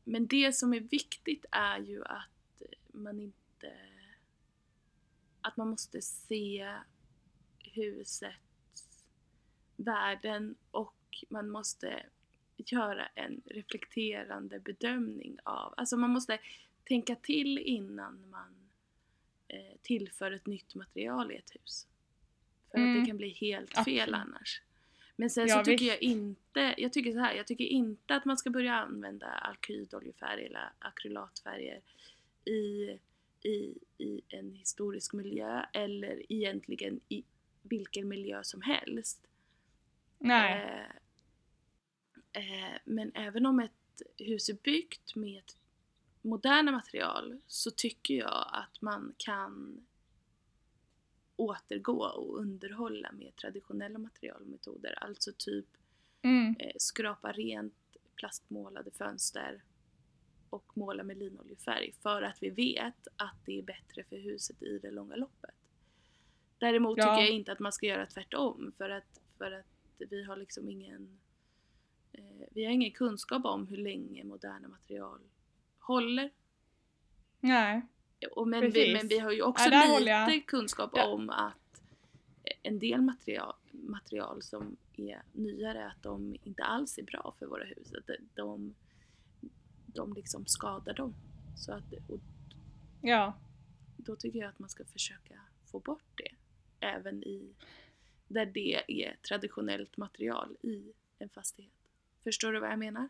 Men 0.04 0.26
det 0.26 0.52
som 0.52 0.74
är 0.74 0.80
viktigt 0.80 1.44
är 1.50 1.78
ju 1.78 2.04
att 2.04 2.62
man 2.92 3.20
inte... 3.20 3.72
Att 5.40 5.56
man 5.56 5.68
måste 5.68 6.02
se 6.02 6.74
husets 7.58 8.24
värden 9.82 10.54
och 10.70 11.24
man 11.28 11.50
måste 11.50 12.02
göra 12.56 13.06
en 13.06 13.42
reflekterande 13.44 14.60
bedömning 14.60 15.38
av... 15.44 15.74
Alltså 15.76 15.96
man 15.96 16.10
måste 16.10 16.38
tänka 16.84 17.16
till 17.16 17.58
innan 17.58 18.30
man 18.30 18.70
eh, 19.48 19.76
tillför 19.82 20.32
ett 20.32 20.46
nytt 20.46 20.74
material 20.74 21.32
i 21.32 21.36
ett 21.36 21.50
hus. 21.54 21.86
För 22.70 22.78
mm. 22.78 22.90
att 22.90 22.94
det 22.94 22.98
mm. 22.98 23.06
kan 23.06 23.16
bli 23.16 23.28
helt 23.28 23.70
fel 23.84 24.00
Absolut. 24.00 24.14
annars. 24.14 24.62
Men 25.16 25.30
sen 25.30 25.48
ja, 25.48 25.58
så 25.58 25.64
tycker 25.64 25.84
visst. 25.84 26.02
jag 26.02 26.02
inte, 26.02 26.74
jag 26.78 26.92
tycker 26.92 27.12
så 27.12 27.18
här, 27.18 27.34
jag 27.34 27.46
tycker 27.46 27.64
inte 27.64 28.14
att 28.14 28.24
man 28.24 28.36
ska 28.36 28.50
börja 28.50 28.74
använda 28.74 29.26
alkydoljefärg 29.26 30.46
eller 30.46 30.72
akrylatfärger 30.78 31.80
i, 32.44 32.98
i, 33.42 33.78
i 33.98 34.20
en 34.28 34.52
historisk 34.52 35.12
miljö 35.12 35.64
eller 35.72 36.32
egentligen 36.32 37.00
i 37.08 37.24
vilken 37.62 38.08
miljö 38.08 38.44
som 38.44 38.62
helst. 38.62 39.26
Nej. 40.22 40.88
Eh, 42.32 42.70
eh, 42.72 42.78
men 42.84 43.12
även 43.14 43.46
om 43.46 43.60
ett 43.60 44.02
hus 44.18 44.48
är 44.48 44.58
byggt 44.62 45.14
med 45.14 45.44
moderna 46.22 46.72
material 46.72 47.40
så 47.46 47.70
tycker 47.70 48.14
jag 48.14 48.48
att 48.52 48.82
man 48.82 49.14
kan 49.16 49.84
återgå 51.36 52.04
och 52.04 52.38
underhålla 52.38 53.12
med 53.12 53.36
traditionella 53.36 53.98
materialmetoder. 53.98 55.04
Alltså 55.04 55.32
typ 55.38 55.66
mm. 56.22 56.56
eh, 56.58 56.72
skrapa 56.76 57.32
rent 57.32 57.74
plastmålade 58.16 58.90
fönster 58.90 59.62
och 60.50 60.76
måla 60.76 61.02
med 61.02 61.16
linoljefärg 61.16 61.92
för 62.02 62.22
att 62.22 62.42
vi 62.42 62.50
vet 62.50 63.08
att 63.16 63.36
det 63.46 63.58
är 63.58 63.62
bättre 63.62 64.04
för 64.04 64.16
huset 64.16 64.62
i 64.62 64.78
det 64.78 64.90
långa 64.90 65.16
loppet. 65.16 65.54
Däremot 66.58 66.98
ja. 66.98 67.04
tycker 67.04 67.22
jag 67.22 67.30
inte 67.30 67.52
att 67.52 67.58
man 67.58 67.72
ska 67.72 67.86
göra 67.86 68.06
tvärtom 68.06 68.72
för 68.78 68.90
att, 68.90 69.20
för 69.38 69.52
att 69.52 69.71
vi 70.10 70.24
har 70.24 70.36
liksom 70.36 70.68
ingen 70.68 71.18
eh, 72.12 72.46
vi 72.50 72.64
har 72.64 72.72
ingen 72.72 72.90
kunskap 72.90 73.44
om 73.44 73.66
hur 73.66 73.76
länge 73.76 74.24
moderna 74.24 74.68
material 74.68 75.20
håller. 75.78 76.30
Nej. 77.40 77.82
Och 78.30 78.48
men, 78.48 78.70
vi, 78.70 78.92
men 78.92 79.08
vi 79.08 79.18
har 79.18 79.32
ju 79.32 79.42
också 79.42 79.68
ja, 79.68 79.98
lite 79.98 80.46
kunskap 80.46 80.90
ja. 80.94 81.06
om 81.06 81.30
att 81.30 81.82
en 82.62 82.78
del 82.78 83.02
material, 83.02 83.54
material 83.70 84.42
som 84.42 84.76
är 84.96 85.22
nyare, 85.32 85.86
att 85.86 86.02
de 86.02 86.36
inte 86.42 86.62
alls 86.62 86.98
är 86.98 87.02
bra 87.02 87.34
för 87.38 87.46
våra 87.46 87.64
hus. 87.64 87.92
Att 87.94 88.10
de, 88.34 88.74
de 89.86 90.12
liksom 90.12 90.46
skadar 90.46 90.94
dem. 90.94 91.14
Så 91.56 91.72
att, 91.72 91.92
och, 92.08 92.20
ja. 93.00 93.34
Då 93.96 94.16
tycker 94.16 94.38
jag 94.38 94.48
att 94.48 94.58
man 94.58 94.68
ska 94.68 94.84
försöka 94.84 95.40
få 95.66 95.78
bort 95.78 96.10
det. 96.14 96.34
Även 96.86 97.22
i 97.22 97.54
där 98.32 98.46
det 98.46 98.82
är 98.86 99.16
traditionellt 99.28 99.96
material 99.96 100.56
i 100.62 100.92
en 101.18 101.28
fastighet. 101.28 101.72
Förstår 102.24 102.52
du 102.52 102.60
vad 102.60 102.70
jag 102.70 102.78
menar? 102.78 103.08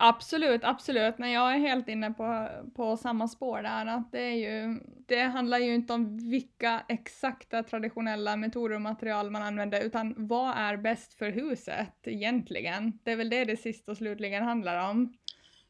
Absolut, 0.00 0.64
absolut. 0.64 1.18
Men 1.18 1.30
jag 1.30 1.54
är 1.54 1.58
helt 1.58 1.88
inne 1.88 2.10
på, 2.10 2.48
på 2.74 2.96
samma 2.96 3.28
spår 3.28 3.62
där. 3.62 3.86
Att 3.86 4.12
det, 4.12 4.20
är 4.20 4.34
ju, 4.34 4.80
det 5.06 5.22
handlar 5.22 5.58
ju 5.58 5.74
inte 5.74 5.92
om 5.92 6.30
vilka 6.30 6.84
exakta 6.88 7.62
traditionella 7.62 8.36
metoder 8.36 8.74
och 8.74 8.80
material 8.80 9.30
man 9.30 9.42
använder, 9.42 9.84
utan 9.84 10.14
vad 10.16 10.56
är 10.56 10.76
bäst 10.76 11.14
för 11.14 11.30
huset 11.30 11.94
egentligen? 12.02 12.98
Det 13.02 13.12
är 13.12 13.16
väl 13.16 13.30
det 13.30 13.44
det 13.44 13.56
sist 13.56 13.88
och 13.88 13.96
slutligen 13.96 14.44
handlar 14.44 14.90
om. 14.90 15.18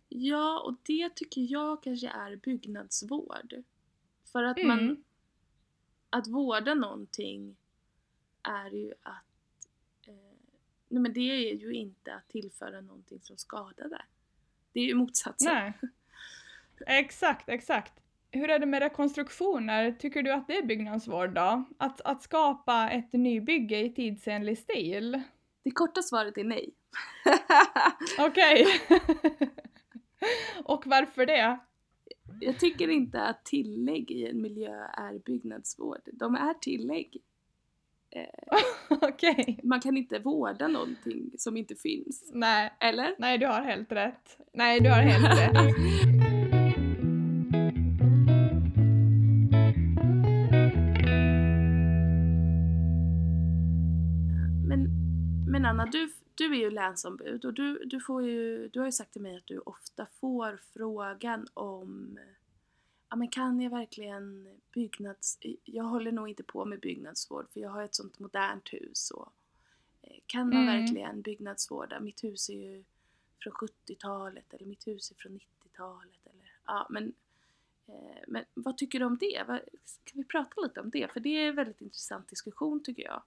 Ja, 0.09 0.63
och 0.67 0.77
det 0.83 1.15
tycker 1.15 1.53
jag 1.53 1.83
kanske 1.83 2.09
är 2.09 2.37
byggnadsvård. 2.37 3.55
För 4.33 4.43
att 4.43 4.59
mm. 4.59 4.69
man... 4.69 5.05
Att 6.11 6.27
vårda 6.27 6.75
någonting 6.75 7.57
är 8.43 8.71
ju 8.71 8.93
att... 9.03 9.69
Eh, 10.07 10.15
nej 10.89 11.03
men 11.03 11.13
det 11.13 11.21
är 11.21 11.55
ju 11.55 11.73
inte 11.73 12.15
att 12.15 12.29
tillföra 12.29 12.81
någonting 12.81 13.21
som 13.21 13.37
skadar 13.37 13.89
det. 13.89 14.03
Det 14.73 14.81
är 14.81 14.85
ju 14.85 14.95
motsatsen. 14.95 15.55
Nej. 15.55 15.73
Exakt, 16.87 17.49
exakt. 17.49 17.93
Hur 18.31 18.51
är 18.51 18.59
det 18.59 18.67
med 18.67 18.83
rekonstruktioner? 18.83 19.93
Tycker 19.93 20.23
du 20.23 20.33
att 20.33 20.47
det 20.47 20.57
är 20.57 20.63
byggnadsvård 20.63 21.31
då? 21.31 21.65
Att, 21.79 22.01
att 22.01 22.23
skapa 22.23 22.91
ett 22.91 23.13
nybygge 23.13 23.79
i 23.79 23.95
tidsenlig 23.95 24.59
stil? 24.59 25.23
Det 25.63 25.71
korta 25.71 26.03
svaret 26.03 26.39
är 26.39 26.45
nej. 26.45 26.75
Okej. 28.19 28.67
Och 30.65 30.87
varför 30.87 31.27
det? 31.27 31.59
Jag 32.41 32.59
tycker 32.59 32.89
inte 32.89 33.23
att 33.23 33.45
tillägg 33.45 34.11
i 34.11 34.27
en 34.27 34.43
miljö 34.43 34.85
är 34.85 35.19
byggnadsvård. 35.19 36.01
De 36.13 36.35
är 36.35 36.55
tillägg. 36.55 37.23
Eh. 38.11 38.25
Okay. 39.09 39.57
Man 39.63 39.81
kan 39.81 39.97
inte 39.97 40.19
vårda 40.19 40.69
någonting 40.69 41.31
som 41.39 41.57
inte 41.57 41.75
finns. 41.75 42.31
Nej. 42.33 42.73
Eller? 42.81 43.15
Nej, 43.19 43.39
du 43.39 43.47
har 43.47 43.63
helt 43.63 43.93
rätt. 43.93 44.39
Nej, 44.53 44.81
du 44.81 44.89
har 44.89 45.01
helt 45.01 45.39
rätt. 45.39 45.53
Men, 54.69 54.89
men 55.51 55.65
Anna, 55.65 55.87
du, 55.87 56.11
du 56.35 56.55
är 56.55 56.59
ju 56.59 56.71
länsombud 56.71 57.45
och 57.45 57.55
du, 57.55 57.85
du, 57.85 58.01
får 58.01 58.23
ju, 58.23 58.69
du 58.69 58.79
har 58.79 58.87
ju 58.87 58.93
sagt 58.93 59.13
till 59.13 59.23
mig 59.23 59.37
att 59.37 59.47
du 59.47 59.59
ofta 59.59 60.07
får 60.21 60.61
frågan 60.75 61.47
om 61.55 62.19
ja 63.11 63.17
men 63.17 63.29
kan 63.29 63.61
jag 63.61 63.71
verkligen 63.71 64.49
byggnads... 64.75 65.39
Jag 65.65 65.85
håller 65.85 66.13
nog 66.13 66.29
inte 66.29 66.43
på 66.43 66.65
med 66.65 66.81
byggnadsvård 66.81 67.47
för 67.53 67.61
jag 67.61 67.71
har 67.71 67.83
ett 67.83 67.95
sånt 67.95 68.19
modernt 68.19 68.73
hus 68.73 69.11
och 69.11 69.33
eh, 70.03 70.17
kan 70.27 70.49
man 70.49 70.63
mm. 70.63 70.81
verkligen 70.81 71.23
byggnadsvårda? 71.23 72.01
Mitt 72.01 72.25
hus 72.25 72.49
är 72.49 72.55
ju 72.55 72.85
från 73.43 73.53
70-talet 73.53 74.55
eller 74.55 74.67
mitt 74.67 74.87
hus 74.87 75.11
är 75.11 75.15
från 75.15 75.33
90-talet 75.33 76.27
eller 76.27 76.53
ja 76.67 76.87
men 76.91 77.13
eh, 77.87 78.23
men 78.27 78.45
vad 78.55 78.79
tycker 78.79 78.99
du 78.99 79.05
om 79.05 79.19
det? 79.19 79.45
Kan 80.05 80.23
vi 80.23 80.25
prata 80.25 80.61
lite 80.61 80.81
om 80.81 80.91
det? 80.91 81.13
För 81.13 81.21
det 81.21 81.29
är 81.29 81.49
en 81.49 81.55
väldigt 81.55 81.81
intressant 81.81 82.29
diskussion 82.29 82.83
tycker 82.83 83.03
jag. 83.03 83.23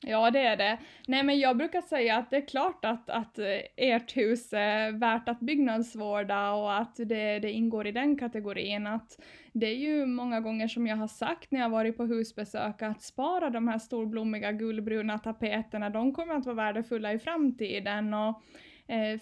Ja, 0.00 0.30
det 0.30 0.40
är 0.40 0.56
det. 0.56 0.78
Nej, 1.06 1.22
men 1.22 1.38
jag 1.38 1.56
brukar 1.56 1.80
säga 1.80 2.16
att 2.16 2.30
det 2.30 2.36
är 2.36 2.46
klart 2.46 2.84
att, 2.84 3.10
att 3.10 3.38
ert 3.76 4.16
hus 4.16 4.52
är 4.52 4.92
värt 4.92 5.28
att 5.28 5.40
byggnadsvårda 5.40 6.52
och 6.52 6.80
att 6.80 6.96
det, 6.96 7.38
det 7.38 7.52
ingår 7.52 7.86
i 7.86 7.92
den 7.92 8.18
kategorin. 8.18 8.86
Att 8.86 9.20
det 9.52 9.66
är 9.66 9.76
ju 9.76 10.06
många 10.06 10.40
gånger 10.40 10.68
som 10.68 10.86
jag 10.86 10.96
har 10.96 11.08
sagt 11.08 11.50
när 11.50 11.60
jag 11.60 11.70
varit 11.70 11.96
på 11.96 12.04
husbesök 12.04 12.82
att 12.82 13.02
spara 13.02 13.50
de 13.50 13.68
här 13.68 13.78
storblommiga 13.78 14.52
gulbruna 14.52 15.18
tapeterna, 15.18 15.90
de 15.90 16.12
kommer 16.14 16.34
att 16.34 16.46
vara 16.46 16.56
värdefulla 16.56 17.12
i 17.12 17.18
framtiden. 17.18 18.14
Och 18.14 18.42
eh, 18.88 19.20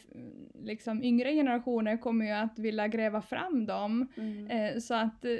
liksom 0.64 1.02
yngre 1.04 1.32
generationer 1.32 1.96
kommer 1.96 2.24
ju 2.24 2.32
att 2.32 2.58
vilja 2.58 2.88
gräva 2.88 3.22
fram 3.22 3.66
dem. 3.66 4.08
Mm. 4.16 4.46
Eh, 4.46 4.78
så 4.78 4.94
att 4.94 5.24
eh, 5.24 5.38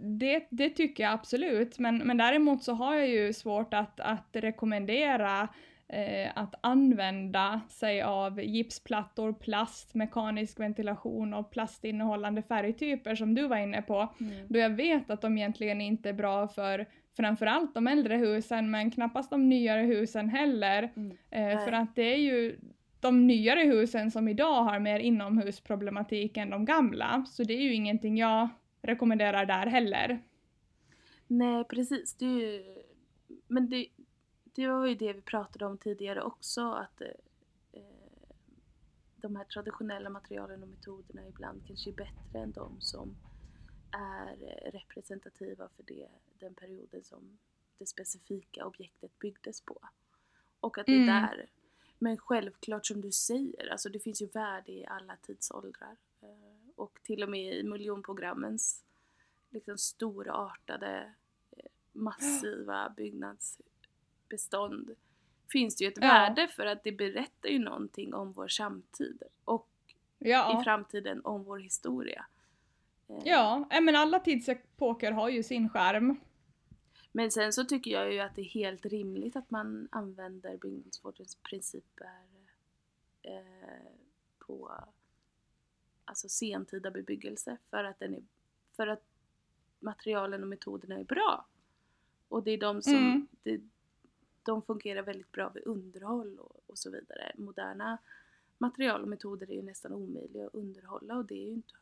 det, 0.00 0.46
det 0.50 0.70
tycker 0.70 1.02
jag 1.02 1.12
absolut, 1.12 1.78
men, 1.78 1.98
men 1.98 2.16
däremot 2.16 2.62
så 2.62 2.72
har 2.72 2.94
jag 2.94 3.08
ju 3.08 3.32
svårt 3.32 3.74
att, 3.74 4.00
att 4.00 4.28
rekommendera 4.32 5.48
eh, 5.88 6.30
att 6.34 6.54
använda 6.60 7.60
sig 7.68 8.02
av 8.02 8.42
gipsplattor, 8.42 9.32
plast, 9.32 9.94
mekanisk 9.94 10.60
ventilation 10.60 11.34
och 11.34 11.50
plastinnehållande 11.50 12.42
färgtyper 12.42 13.14
som 13.14 13.34
du 13.34 13.46
var 13.46 13.56
inne 13.56 13.82
på, 13.82 14.14
mm. 14.20 14.46
då 14.48 14.58
jag 14.58 14.70
vet 14.70 15.10
att 15.10 15.20
de 15.20 15.38
egentligen 15.38 15.80
inte 15.80 16.08
är 16.08 16.12
bra 16.12 16.48
för 16.48 16.86
framförallt 17.16 17.74
de 17.74 17.86
äldre 17.86 18.16
husen 18.16 18.70
men 18.70 18.90
knappast 18.90 19.30
de 19.30 19.48
nyare 19.48 19.82
husen 19.82 20.28
heller. 20.28 20.92
Mm. 20.96 21.16
Eh, 21.30 21.64
för 21.64 21.72
att 21.72 21.94
det 21.94 22.14
är 22.14 22.18
ju 22.18 22.58
de 23.00 23.26
nyare 23.26 23.60
husen 23.60 24.10
som 24.10 24.28
idag 24.28 24.62
har 24.62 24.78
mer 24.78 25.00
inomhusproblematik 25.00 26.36
än 26.36 26.50
de 26.50 26.64
gamla, 26.64 27.24
så 27.28 27.42
det 27.42 27.54
är 27.54 27.60
ju 27.60 27.74
ingenting 27.74 28.16
jag 28.16 28.48
rekommenderar 28.84 29.46
där 29.46 29.66
heller. 29.66 30.22
Nej 31.26 31.64
precis, 31.64 32.14
det 32.14 32.24
är 32.26 32.40
ju, 32.40 32.82
men 33.48 33.70
det, 33.70 33.88
det 34.44 34.68
var 34.68 34.86
ju 34.86 34.94
det 34.94 35.12
vi 35.12 35.20
pratade 35.20 35.66
om 35.66 35.78
tidigare 35.78 36.22
också 36.22 36.70
att 36.72 37.00
eh, 37.00 37.82
de 39.16 39.36
här 39.36 39.44
traditionella 39.44 40.10
materialen 40.10 40.62
och 40.62 40.68
metoderna 40.68 41.28
ibland 41.28 41.66
kanske 41.66 41.90
är 41.90 41.94
bättre 41.94 42.38
än 42.38 42.52
de 42.52 42.80
som 42.80 43.16
är 43.90 44.32
eh, 44.42 44.72
representativa 44.72 45.68
för 45.76 45.82
det, 45.82 46.08
den 46.38 46.54
perioden 46.54 47.04
som 47.04 47.38
det 47.78 47.86
specifika 47.86 48.66
objektet 48.66 49.18
byggdes 49.18 49.60
på. 49.60 49.78
Och 50.60 50.78
att 50.78 50.86
det 50.86 50.92
är 50.92 51.02
Mm. 51.02 51.06
där. 51.22 51.46
Men 51.98 52.18
självklart 52.18 52.86
som 52.86 53.00
du 53.00 53.12
säger, 53.12 53.68
alltså 53.72 53.88
det 53.88 53.98
finns 54.00 54.22
ju 54.22 54.26
värde 54.26 54.72
i 54.72 54.86
alla 54.86 55.16
tidsåldrar. 55.16 55.96
Eh, 56.76 56.80
Och 56.82 56.98
till 57.02 57.22
och 57.22 57.28
med 57.28 57.54
i 57.54 57.62
miljonprogrammens 57.62 58.84
liksom 59.50 59.78
storartade, 59.78 61.14
eh, 61.56 61.64
massiva 61.92 62.88
byggnadsbestånd 62.96 64.90
finns 65.52 65.76
det 65.76 65.84
ju 65.84 65.88
ett 65.90 65.98
Ja. 66.00 66.06
värde 66.06 66.48
för 66.48 66.66
att 66.66 66.84
det 66.84 66.92
berättar 66.92 67.48
ju 67.48 67.58
någonting 67.58 68.14
om 68.14 68.32
vår 68.32 68.48
samtid 68.48 69.22
och 69.44 69.68
i 70.18 70.30
Ja, 70.30 70.62
framtiden 70.64 71.20
om 71.24 71.44
vår 71.44 71.58
historia. 71.58 72.26
Eh, 73.08 73.18
ja. 73.24 73.68
äh, 73.70 73.80
men 73.80 73.96
alla 73.96 74.20
tidsepoker 74.20 75.12
har 75.12 75.28
ju 75.28 75.42
sin 75.42 75.68
skärm. 75.68 76.16
Men 77.12 77.30
sen 77.30 77.52
så 77.52 77.64
tycker 77.64 77.90
jag 77.90 78.12
ju 78.12 78.20
att 78.20 78.34
det 78.36 78.42
är 78.42 78.44
helt 78.48 78.86
rimligt 78.86 79.36
att 79.36 79.50
man 79.50 79.88
använder 79.92 80.56
byggnadsvårdens 80.56 81.34
principer 81.34 82.20
eh, 83.22 83.42
på 84.38 84.72
alltså 86.04 86.28
sentida 86.28 86.90
bebyggelse 86.90 87.56
för 87.70 87.84
att, 87.84 87.98
den 87.98 88.14
är, 88.14 88.22
för 88.76 88.86
att 88.86 89.02
materialen 89.80 90.42
och 90.42 90.48
metoderna 90.48 90.98
är 90.98 91.04
bra. 91.04 91.46
Och 92.28 92.42
det 92.42 92.50
är 92.50 92.58
de 92.58 92.82
som 92.82 92.94
Mm. 92.94 93.26
det, 93.42 93.60
de 94.42 94.62
fungerar 94.62 95.02
väldigt 95.02 95.32
bra 95.32 95.48
vid 95.48 95.66
underhåll 95.66 96.38
och, 96.38 96.60
och 96.66 96.78
så 96.78 96.90
vidare. 96.90 97.32
Moderna 97.34 97.98
material 98.58 99.02
och 99.02 99.08
metoder 99.08 99.50
är 99.50 99.54
ju 99.54 99.62
nästan 99.62 99.92
omöjliga 99.92 100.46
att 100.46 100.54
underhålla 100.54 101.16
och 101.16 101.24
det 101.24 101.34
är 101.34 101.46
ju 101.46 101.52
inte, 101.52 101.74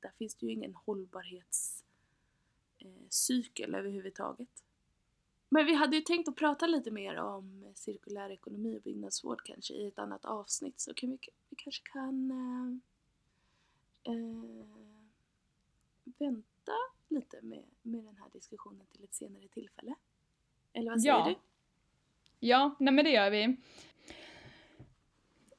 där 0.00 0.10
finns 0.18 0.34
det 0.34 0.46
ju 0.46 0.52
ingen 0.52 0.74
hållbarhets 0.74 1.84
eh, 2.78 3.74
överhuvudtaget. 3.74 4.64
Men 5.48 5.66
vi 5.66 5.74
hade 5.74 5.96
ju 5.96 6.02
tänkt 6.02 6.28
att 6.28 6.36
prata 6.36 6.66
lite 6.66 6.90
mer 6.90 7.16
om 7.16 7.72
cirkulär 7.74 8.30
ekonomi 8.30 8.78
och 8.78 8.82
byggnadsvård 8.82 9.42
kanske 9.44 9.74
i 9.74 9.86
ett 9.86 9.98
annat 9.98 10.24
avsnitt 10.24 10.80
så 10.80 10.94
kan 10.94 11.10
vi, 11.10 11.18
vi 11.48 11.56
kanske 11.56 11.82
kan 11.92 12.30
eh, 12.30 12.89
eh, 14.04 14.14
vänta 16.18 16.72
lite 17.08 17.42
med, 17.42 17.64
med 17.82 18.04
den 18.04 18.16
här 18.16 18.28
diskussionen 18.32 18.86
till 18.92 19.04
ett 19.04 19.14
senare 19.14 19.48
tillfälle. 19.48 19.94
Eller 20.72 20.90
vad 20.90 21.02
säger 21.02 21.14
Ja. 21.14 21.24
du? 21.28 21.34
Ja, 22.40 22.76
nej 22.80 22.94
men 22.94 23.04
det 23.04 23.10
gör 23.10 23.30
vi. 23.30 23.56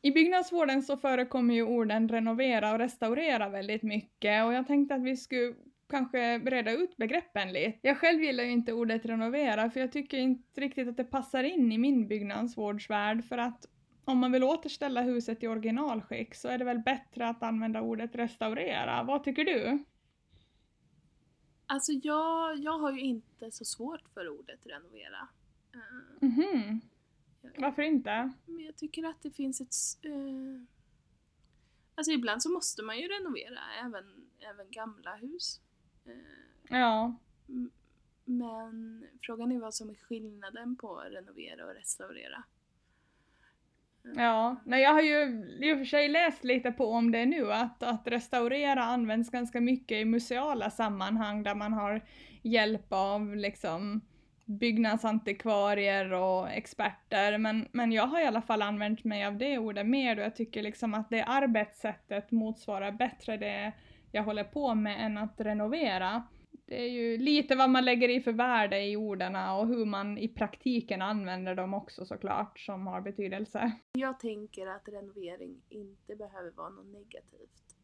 I 0.02 0.12
byggnadsvården 0.12 0.84
så 0.84 0.98
förekommer 0.98 1.54
ju 1.54 1.64
orden 1.64 2.10
renovera 2.10 2.72
och 2.72 2.80
restaurera 2.80 3.50
väldigt 3.50 3.84
mycket 3.84 4.46
och 4.46 4.54
jag 4.54 4.68
tänkte 4.68 4.96
att 4.96 5.04
vi 5.04 5.18
skulle 5.18 5.56
kanske 5.90 6.40
reda 6.40 6.72
ut 6.72 6.98
begreppen 6.98 7.54
lite. 7.54 7.78
Jag 7.82 7.98
själv 7.98 8.24
gillar 8.24 8.44
ju 8.44 8.52
inte 8.52 8.74
ordet 8.74 9.06
renovera 9.06 9.70
för 9.70 9.80
jag 9.80 9.92
tycker 9.92 10.18
inte 10.18 10.62
riktigt 10.62 10.88
att 10.88 10.98
det 10.98 11.04
passar 11.04 11.44
in 11.44 11.72
i 11.72 11.78
min 11.78 12.08
byggnadsvårdsvärld 12.08 13.26
för 13.26 13.38
att 13.38 13.66
om 14.06 14.18
man 14.18 14.32
vill 14.32 14.44
återställa 14.44 15.02
huset 15.02 15.44
i 15.44 15.48
originalskick 15.48 16.36
så 16.36 16.48
är 16.48 16.58
det 16.58 16.66
väl 16.66 16.80
bättre 16.80 17.28
att 17.28 17.44
använda 17.44 17.82
ordet 17.82 18.16
restaurera. 18.16 19.04
Vad 19.04 19.24
tycker 19.24 19.46
du? 19.46 19.84
Alltså 21.66 21.92
jag, 21.92 22.58
jag 22.58 22.80
har 22.80 22.92
ju 22.92 23.00
inte 23.02 23.52
så 23.52 23.66
svårt 23.66 24.10
för 24.14 24.30
ordet 24.30 24.60
renovera. 24.66 25.28
Eh, 25.74 26.28
Mhm. 26.28 26.82
Varför 27.58 27.82
inte? 27.82 28.32
Men 28.46 28.60
jag 28.66 28.76
tycker 28.76 29.04
att 29.04 29.22
det 29.24 29.32
finns 29.32 29.62
ett... 29.62 30.06
Eh, 30.06 30.64
alltså 31.96 32.12
ibland 32.12 32.44
så 32.44 32.50
måste 32.52 32.84
man 32.84 33.00
ju 33.00 33.08
renovera 33.08 33.60
även, 33.86 34.30
även 34.40 34.72
gamla 34.72 35.16
hus. 35.16 35.62
Eh, 36.06 36.12
Ja. 36.70 37.16
men 38.26 39.06
frågan 39.22 39.52
är 39.52 39.60
vad 39.60 39.74
som 39.74 39.90
är 39.90 39.96
skillnaden 39.96 40.76
på 40.76 41.00
att 41.00 41.12
renovera 41.12 41.66
och 41.66 41.74
restaurera. 41.74 42.44
Ja, 44.04 44.56
nej 44.66 44.82
jag 44.82 44.94
har 44.94 45.02
ju 45.02 45.48
i 45.62 45.74
och 45.74 45.78
för 45.78 45.86
sig 45.86 46.10
läst 46.10 46.44
lite 46.44 46.72
på 46.72 46.92
om 46.92 47.12
det 47.12 47.26
nu, 47.26 47.54
att, 47.54 47.84
att 47.84 48.08
restaurera 48.08 48.84
används 48.84 49.30
ganska 49.30 49.62
mycket 49.62 49.98
i 49.98 50.06
museala 50.06 50.70
sammanhang 50.70 51.44
där 51.44 51.56
man 51.56 51.74
har 51.74 52.02
hjälp 52.42 52.86
av 52.90 53.36
liksom 53.36 54.02
byggnadsantikvarier 54.46 56.14
och 56.14 56.52
experter, 56.52 57.38
men, 57.38 57.68
men 57.72 57.92
jag 57.92 58.08
har 58.08 58.22
i 58.22 58.26
alla 58.26 58.42
fall 58.42 58.62
använt 58.62 59.04
mig 59.04 59.26
av 59.26 59.38
det 59.38 59.58
ordet 59.58 59.86
mer 59.86 60.18
och 60.18 60.24
jag 60.24 60.36
tycker 60.36 60.64
liksom 60.64 60.94
att 60.94 61.10
det 61.10 61.24
arbetssättet 61.24 62.32
motsvarar 62.32 62.92
bättre 62.92 63.38
det 63.38 63.72
jag 64.12 64.24
håller 64.24 64.44
på 64.44 64.76
med 64.76 65.06
än 65.06 65.18
att 65.18 65.42
renovera. 65.42 66.24
Det 66.66 66.82
är 66.82 66.90
ju 66.90 67.18
lite 67.18 67.56
vad 67.56 67.70
man 67.70 67.86
lägger 67.86 68.10
i 68.10 68.22
för 68.22 68.32
värde 68.32 68.86
i 68.86 68.96
orden 68.96 69.36
och 69.36 69.68
hur 69.68 69.86
man 69.86 70.18
i 70.18 70.28
praktiken 70.28 71.02
använder 71.02 71.56
dem 71.56 71.74
också 71.74 72.06
såklart 72.06 72.60
som 72.60 72.88
har 72.88 73.02
betydelse. 73.02 73.72
Jag 73.92 74.20
tänker 74.20 74.68
att 74.68 74.88
renovering 74.88 75.62
inte 75.70 76.16
behöver 76.16 76.52
vara 76.52 76.70
något 76.70 76.86
negativt. 76.86 77.76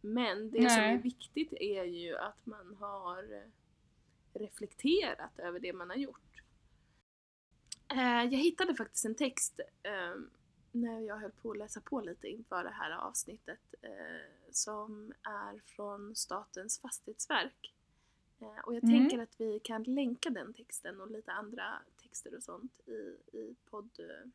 Men 0.00 0.50
det 0.50 0.70
som 0.70 0.82
Nej. 0.82 0.94
är 0.94 0.98
viktigt 0.98 1.52
är 1.52 1.84
ju 1.84 2.16
att 2.16 2.46
man 2.46 2.76
har 2.80 3.22
eh, 3.22 3.50
reflekterat 4.40 5.38
över 5.38 5.60
det 5.60 5.72
man 5.72 5.90
har 5.90 5.96
gjort. 5.96 6.42
Eh, 7.92 8.24
Jag 8.24 8.38
hittade 8.38 8.74
faktiskt 8.74 9.04
en 9.04 9.14
text 9.14 9.60
eh, 9.82 10.20
när 10.72 11.00
jag 11.00 11.16
höll 11.16 11.30
på 11.30 11.50
att 11.50 11.58
läsa 11.58 11.80
på 11.80 12.00
lite 12.00 12.28
inför 12.28 12.64
det 12.64 12.70
här 12.70 12.90
avsnittet 12.90 13.74
eh, 13.82 13.90
som 14.50 15.12
är 15.22 15.60
från 15.66 16.16
Statens 16.16 16.80
fastighetsverk. 16.80 17.74
Eh, 18.40 18.58
Och 18.64 18.74
jag 18.74 18.84
Mm. 18.84 18.98
tänker 18.98 19.18
att 19.22 19.40
vi 19.40 19.60
kan 19.60 19.82
länka 19.82 20.30
den 20.30 20.52
texten 20.54 21.00
och 21.00 21.10
lite 21.10 21.32
andra 21.32 21.82
texter 22.02 22.36
och 22.36 22.42
sånt 22.42 22.80
i, 22.88 23.16
i 23.36 23.54
podd 23.70 23.90
eh, 23.98 24.26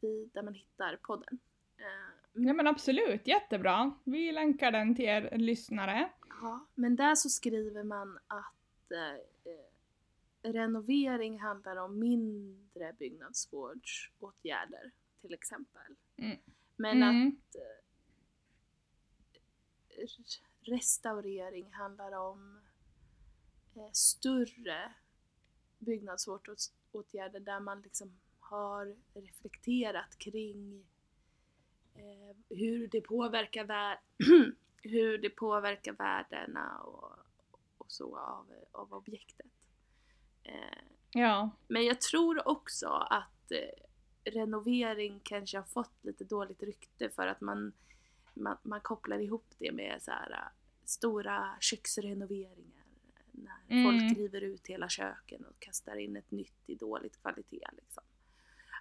vid, 0.00 0.30
där 0.32 0.42
man 0.42 0.54
hittar 0.54 0.96
podden. 0.96 1.38
Eh, 1.76 1.84
Ja 2.32 2.52
men 2.52 2.66
absolut, 2.66 3.26
jättebra. 3.26 3.92
Vi 4.04 4.32
länkar 4.32 4.72
den 4.72 4.94
till 4.94 5.04
er 5.04 5.38
lyssnare. 5.38 6.10
Ja, 6.28 6.66
men 6.74 6.96
där 6.96 7.14
så 7.14 7.28
skriver 7.28 7.82
man 7.82 8.18
att 8.26 8.90
eh, 8.92 9.14
eh, 9.52 9.66
renovering 10.42 11.40
handlar 11.40 11.76
om 11.76 11.98
mindre 11.98 12.92
byggnadsvårdsåtgärder 12.98 14.90
till 15.20 15.34
exempel. 15.34 15.94
Mm. 16.16 16.38
Men 16.76 17.02
att 17.02 17.10
Mm. 17.10 17.36
r- 17.54 17.80
restaurering 20.60 21.72
handlar 21.72 22.12
om 22.12 22.60
eh, 23.76 23.90
större 23.92 24.92
byggnadsvårdsåtgärder 25.78 27.40
där 27.40 27.60
man 27.60 27.80
liksom 27.82 28.20
har 28.40 28.96
reflekterat 29.14 30.18
kring 30.18 30.86
eh, 31.94 32.36
hur 32.48 32.88
det 32.88 33.00
påverkar 33.00 33.64
vär- 33.64 33.98
hur 34.82 35.18
det 35.18 35.30
påverkar 35.30 35.92
värdena 35.92 36.78
och, 36.80 37.12
och 37.78 37.92
så 37.92 38.16
av, 38.18 38.46
av 38.72 38.94
objektet. 38.94 39.46
Eh, 40.42 40.78
Ja. 41.12 41.50
men 41.68 41.84
jag 41.84 42.00
tror 42.00 42.48
också 42.48 42.86
att 42.88 43.52
eh, 43.52 43.84
renovering 44.32 45.20
kanske 45.22 45.56
har 45.58 45.64
fått 45.64 46.04
lite 46.04 46.24
dåligt 46.24 46.62
rykte 46.62 47.10
för 47.10 47.26
att 47.26 47.40
man, 47.40 47.72
man, 48.40 48.56
man 48.62 48.80
kopplar 48.80 49.18
ihop 49.18 49.46
det 49.58 49.72
med 49.72 50.02
så 50.02 50.10
här, 50.10 50.30
eh, 50.32 50.38
stora 50.84 51.56
köksrenoveringar. 51.60 52.84
När 53.32 53.52
Mm. 53.68 53.84
folk 54.08 54.18
river 54.18 54.40
ut 54.40 54.66
hela 54.66 54.88
köken 54.88 55.44
och 55.44 55.60
kastar 55.60 55.96
in 55.96 56.16
ett 56.16 56.30
nytt 56.30 56.62
i 56.66 56.74
dåligt 56.74 57.20
kvalitet. 57.20 57.66
Liksom. 57.72 58.02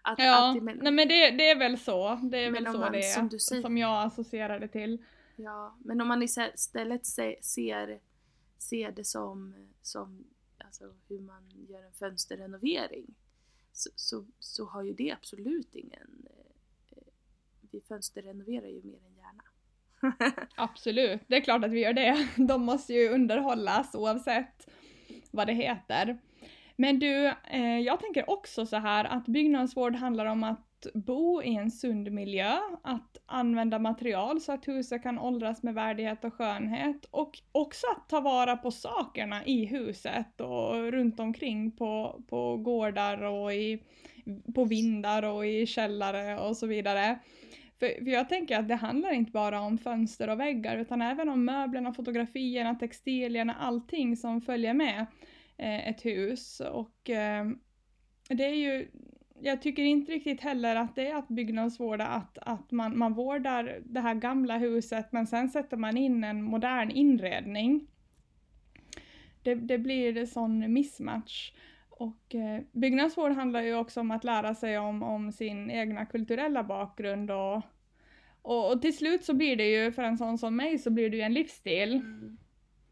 Att, 0.04 0.19
Ja, 0.19 0.50
att 0.50 0.56
det 0.56 0.62
men- 0.62 0.78
nej 0.78 0.91
men 0.91 1.08
det, 1.08 1.32
det 1.32 1.50
är 1.50 1.60
väl 1.60 1.78
så. 1.80 2.15
Det 2.32 2.38
är 2.38 2.52
väl 2.52 2.65
så 2.65 2.78
man, 2.80 2.91
det 2.91 2.98
är. 3.00 3.13
som 3.13 3.39
säger- 3.39 3.62
Som 3.62 3.78
jag 3.78 4.04
associerar 4.08 4.60
det 4.60 4.67
till. 4.67 5.04
Ja, 5.36 5.76
men 5.80 6.02
om 6.02 6.08
man 6.08 6.24
istället 6.24 7.06
se- 7.06 7.39
ser, 7.43 8.00
ser 8.58 8.91
det 8.91 9.04
som, 9.04 9.56
som 9.82 10.24
alltså 10.58 10.93
hur 11.08 11.19
man 11.19 11.65
gör 11.69 11.84
en 11.84 11.91
fönsterrenovering 11.93 13.15
så, 13.74 13.89
så, 13.95 14.26
så 14.39 14.65
har 14.65 14.84
ju 14.84 14.93
det 14.93 15.12
absolut 15.12 15.76
ingen... 15.76 16.28
eh, 16.30 16.98
Vi 17.72 17.82
fönsterrenoverar 17.82 18.67
ju 18.67 18.82
mer 18.84 18.98
än. 19.06 19.17
Absolut, 20.56 21.22
det 21.28 21.36
är 21.36 21.42
klart 21.42 21.64
att 21.64 21.72
vi 21.72 21.80
gör 21.80 21.94
det. 21.94 22.28
De 22.36 22.66
måste 22.66 22.94
ju 22.94 23.10
underhållas 23.10 23.96
oavsett 23.96 24.70
vad 25.32 25.48
det 25.48 25.54
heter. 25.54 26.18
Men 26.76 27.00
du, 27.00 27.34
eh, 27.52 27.80
jag 27.80 28.00
tänker 28.00 28.30
också 28.30 28.66
så 28.66 28.78
här 28.78 29.06
att 29.06 29.26
byggnadsvård 29.26 29.96
handlar 29.96 30.26
om 30.26 30.44
att 30.44 30.88
bo 30.94 31.42
i 31.42 31.56
en 31.56 31.72
sund 31.72 32.12
miljö, 32.12 32.58
att 32.82 33.18
använda 33.26 33.80
material 33.80 34.42
så 34.42 34.52
att 34.52 34.68
huset 34.68 35.04
kan 35.04 35.20
åldras 35.20 35.64
med 35.64 35.74
värdighet 35.74 36.24
och 36.24 36.34
skönhet 36.34 37.06
och 37.12 37.40
också 37.52 37.88
att 37.98 38.10
ta 38.10 38.20
vara 38.20 38.58
på 38.58 38.72
sakerna 38.72 39.46
i 39.46 39.66
huset 39.66 40.42
och 40.42 40.92
runt 40.92 41.20
omkring 41.20 41.72
på, 41.72 42.22
på 42.30 42.58
gårdar 42.58 43.22
och 43.22 43.54
i, 43.54 43.84
på 44.56 44.66
vindar 44.66 45.24
och 45.24 45.46
i 45.46 45.66
källare 45.66 46.40
och 46.40 46.58
så 46.58 46.68
vidare. 46.68 47.20
För, 47.80 48.04
för 48.04 48.12
jag 48.12 48.30
tänker 48.30 48.60
att 48.60 48.68
det 48.68 48.76
handlar 48.76 49.12
inte 49.12 49.32
bara 49.32 49.62
om 49.62 49.78
fönster 49.78 50.30
och 50.30 50.39
väggar 50.39 50.78
utan 50.78 51.02
även 51.02 51.30
om 51.30 51.46
möblerna, 51.46 51.94
fotografierna, 51.94 52.76
textilierna, 52.76 53.54
allting 53.54 54.18
som 54.18 54.42
följer 54.42 54.74
med 54.74 55.06
eh, 55.58 55.89
ett 55.89 56.06
hus. 56.06 56.60
Och 56.60 57.10
eh, 57.10 57.46
det 58.30 58.46
är 58.46 58.56
ju, 58.56 58.88
jag 59.42 59.62
tycker 59.62 59.84
inte 59.84 60.12
riktigt 60.12 60.42
heller 60.42 60.76
att 60.76 60.96
det 60.96 61.08
är 61.08 61.15
att 61.15 61.28
byggnadsvårda, 61.28 62.08
att, 62.08 62.38
att 62.38 62.72
man, 62.72 62.98
man 62.98 63.13
vårdar 63.13 63.80
det 63.86 64.00
här 64.00 64.15
gamla 64.15 64.58
huset 64.58 65.12
men 65.12 65.28
sen 65.28 65.50
sätter 65.50 65.78
man 65.78 65.98
in 65.98 66.24
en 66.24 66.44
modern 66.44 66.92
inredning. 66.92 67.88
Det, 69.44 69.56
det 69.56 69.78
blir 69.78 70.18
en 70.18 70.28
sån 70.28 70.74
mismatch. 70.74 71.52
Och 72.00 72.36
eh, 72.36 72.62
byggnadsvård 72.72 73.32
handlar 73.32 73.62
ju 73.62 73.76
också 73.76 74.00
om 74.00 74.12
att 74.12 74.24
lära 74.24 74.56
sig 74.56 74.78
om, 74.78 75.04
om 75.04 75.32
sin 75.32 75.72
egna 75.72 76.06
kulturella 76.06 76.64
bakgrund 76.64 77.32
och, 77.32 77.62
och, 78.42 78.72
och, 78.72 78.82
till 78.82 78.98
slut 78.98 79.24
så 79.26 79.34
blir 79.34 79.56
det 79.56 79.68
ju, 79.68 79.92
för 79.92 80.04
en 80.04 80.18
sån 80.18 80.38
som 80.38 80.56
mig, 80.56 80.78
så 80.78 80.90
blir 80.90 81.10
det 81.10 81.18
ju 81.18 81.24
en 81.24 81.34
livsstil. 81.34 81.94
Mm. 81.94 82.38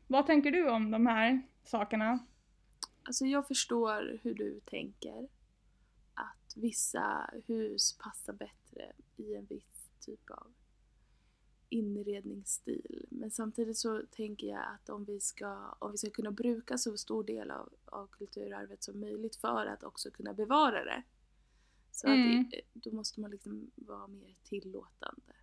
Vad 0.08 0.26
tänker 0.26 0.52
du 0.52 0.70
om 0.70 0.92
de 0.92 1.08
här 1.08 1.42
sakerna? 1.64 2.20
Alltså 3.04 3.26
jag 3.26 3.48
förstår 3.48 4.20
hur 4.24 4.34
du 4.34 4.60
tänker. 4.60 5.28
Att 6.14 6.54
vissa 6.56 7.30
hus 7.48 7.98
passar 8.04 8.34
bättre 8.34 8.92
i 9.18 9.36
en 9.36 9.46
viss 9.46 9.90
typ 10.06 10.30
av 10.30 10.54
inredningsstil. 11.70 13.06
Men 13.10 13.32
samtidigt 13.32 13.78
så 13.78 14.02
tänker 14.12 14.48
jag 14.48 14.64
att 14.76 14.90
om 14.90 15.06
vi 15.06 15.20
ska, 15.20 15.76
om 15.80 15.92
vi 15.92 15.98
ska 15.98 16.10
kunna 16.10 16.32
bruka 16.32 16.78
så 16.78 16.98
stor 16.98 17.24
del 17.24 17.52
av, 17.52 17.70
av 17.86 18.08
kulturarvet 18.08 18.84
som 18.84 19.00
möjligt 19.00 19.36
för 19.36 19.66
att 19.66 19.84
också 19.84 20.12
kunna 20.12 20.34
bevara 20.34 20.84
det. 20.86 21.04
Så 21.92 22.08
mm. 22.08 22.40
att 22.40 22.54
då 22.74 22.92
måste 22.92 23.22
man 23.22 23.32
liksom 23.32 23.72
vara 23.76 24.08
mer 24.08 24.36
tillåtande. 24.44 25.34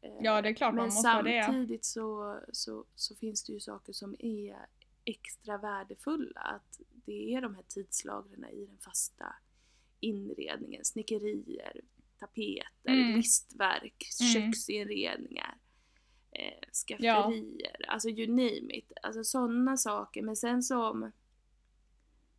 Eh, 0.00 0.16
ja, 0.20 0.42
det 0.42 0.48
är 0.48 0.54
klart 0.54 0.74
man 0.74 0.84
måste 0.84 1.08
vara 1.08 1.22
det. 1.22 1.30
Men 1.30 1.44
samtidigt 1.44 1.84
så, 1.84 2.40
så, 2.52 2.84
så 2.94 3.14
finns 3.14 3.44
det 3.44 3.52
ju 3.52 3.60
saker 3.60 3.92
som 3.92 4.16
är 4.18 4.66
extra 5.04 5.58
värdefulla. 5.58 6.40
Att 6.40 6.80
det 6.88 7.34
är 7.34 7.40
de 7.40 7.54
här 7.54 7.64
tidslagren 7.68 8.44
i 8.44 8.66
den 8.66 8.78
fasta 8.78 9.34
inredningen, 10.00 10.84
snickerier, 10.84 11.80
tapeter, 12.20 12.92
mm. 12.92 13.16
listverk, 13.16 14.06
mm. 14.20 14.32
köksinredningar, 14.32 15.54
eh, 16.32 16.68
skafferier, 16.72 17.56
ja. 17.58 17.86
alltså 17.88 18.08
you 18.08 18.28
name 18.28 18.74
it. 18.74 18.92
Alltså 19.02 19.24
sådana 19.24 19.76
saker. 19.76 20.22
Men 20.22 20.36
sen 20.36 20.62
så 20.62 20.90
om, 20.90 21.12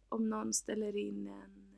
om 0.09 0.29
någon 0.29 0.53
ställer 0.53 0.97
in 0.97 1.27
en, 1.27 1.71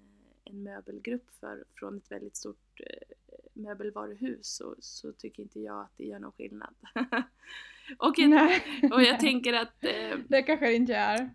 en 0.44 0.64
möbelgrupp 0.64 1.32
för, 1.40 1.64
från 1.76 1.98
ett 1.98 2.12
väldigt 2.12 2.38
stort 2.38 2.80
eh, 2.80 3.16
möbelvaruhus 3.54 4.56
så, 4.56 4.76
så 4.80 5.14
tycker 5.14 5.44
inte 5.44 5.60
jag 5.60 5.82
att 5.82 5.98
det 5.98 6.06
gör 6.06 6.20
någon 6.20 6.32
skillnad. 6.32 6.76
och, 7.98 8.20
jag, 8.20 8.62
och 8.92 9.04
jag 9.04 9.20
tänker 9.20 9.54
att... 9.54 9.84
Eh, 9.84 10.18
det 10.28 10.44
kanske 10.44 10.66
det 10.66 10.76
inte 10.76 10.96
är. 10.96 11.30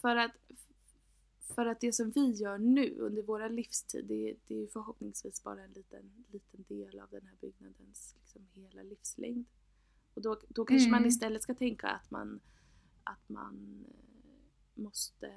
För 0.00 0.16
att 0.16 0.45
för 1.54 1.66
att 1.66 1.80
det 1.80 1.92
som 1.92 2.10
vi 2.10 2.30
gör 2.30 2.58
nu 2.58 2.96
under 2.98 3.22
våra 3.22 3.48
livstid, 3.48 4.04
det, 4.04 4.36
det 4.46 4.54
är 4.54 4.58
ju 4.58 4.68
förhoppningsvis 4.68 5.42
bara 5.42 5.62
en 5.62 5.72
liten, 5.72 6.24
liten 6.32 6.64
del 6.68 7.00
av 7.00 7.08
den 7.10 7.26
här 7.26 7.36
byggnadens 7.40 8.14
liksom 8.18 8.46
hela 8.52 8.82
livslängd. 8.82 9.46
Och 10.14 10.22
då, 10.22 10.40
då 10.48 10.64
kanske 10.64 10.88
mm. 10.88 11.00
man 11.02 11.08
istället 11.08 11.42
ska 11.42 11.54
tänka 11.54 11.88
att 11.88 12.10
man, 12.10 12.40
att 13.04 13.28
man 13.28 13.84
eh, 13.88 14.82
måste 14.82 15.32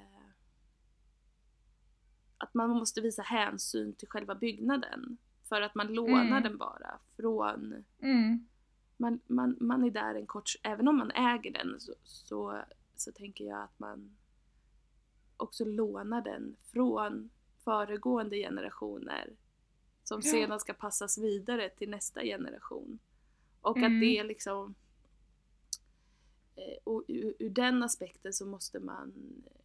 att 2.37 2.53
man 2.53 2.69
måste 2.69 3.01
visa 3.01 3.21
hänsyn 3.21 3.93
till 3.93 4.07
själva 4.07 4.35
byggnaden. 4.35 5.17
För 5.43 5.61
att 5.61 5.75
man 5.75 5.87
lånar 5.87 6.25
mm. 6.25 6.43
den 6.43 6.57
bara 6.57 6.99
från... 7.15 7.83
Mm. 7.99 8.47
Man, 8.97 9.19
man, 9.27 9.57
man 9.59 9.83
är 9.83 9.91
där 9.91 10.15
en 10.15 10.27
kort... 10.27 10.51
Även 10.63 10.87
om 10.87 10.97
man 10.97 11.11
äger 11.11 11.51
den 11.51 11.79
så, 11.79 11.93
så, 12.03 12.61
så 12.95 13.11
tänker 13.11 13.45
jag 13.45 13.63
att 13.63 13.79
man 13.79 14.17
också 15.41 15.65
låna 15.65 16.21
den 16.21 16.55
från 16.63 17.29
föregående 17.57 18.37
generationer 18.37 19.35
som 20.03 20.21
ja. 20.23 20.31
sedan 20.31 20.59
ska 20.59 20.73
passas 20.73 21.17
vidare 21.17 21.69
till 21.69 21.89
nästa 21.89 22.21
generation. 22.21 22.99
Och 23.61 23.77
mm. 23.77 23.95
att 23.95 24.01
det 24.01 24.23
liksom 24.23 24.75
eh, 26.55 26.77
och 26.83 27.03
ur, 27.07 27.33
ur 27.39 27.49
den 27.49 27.83
aspekten 27.83 28.33
så 28.33 28.45
måste 28.45 28.79
man 28.79 29.13
eh, 29.45 29.59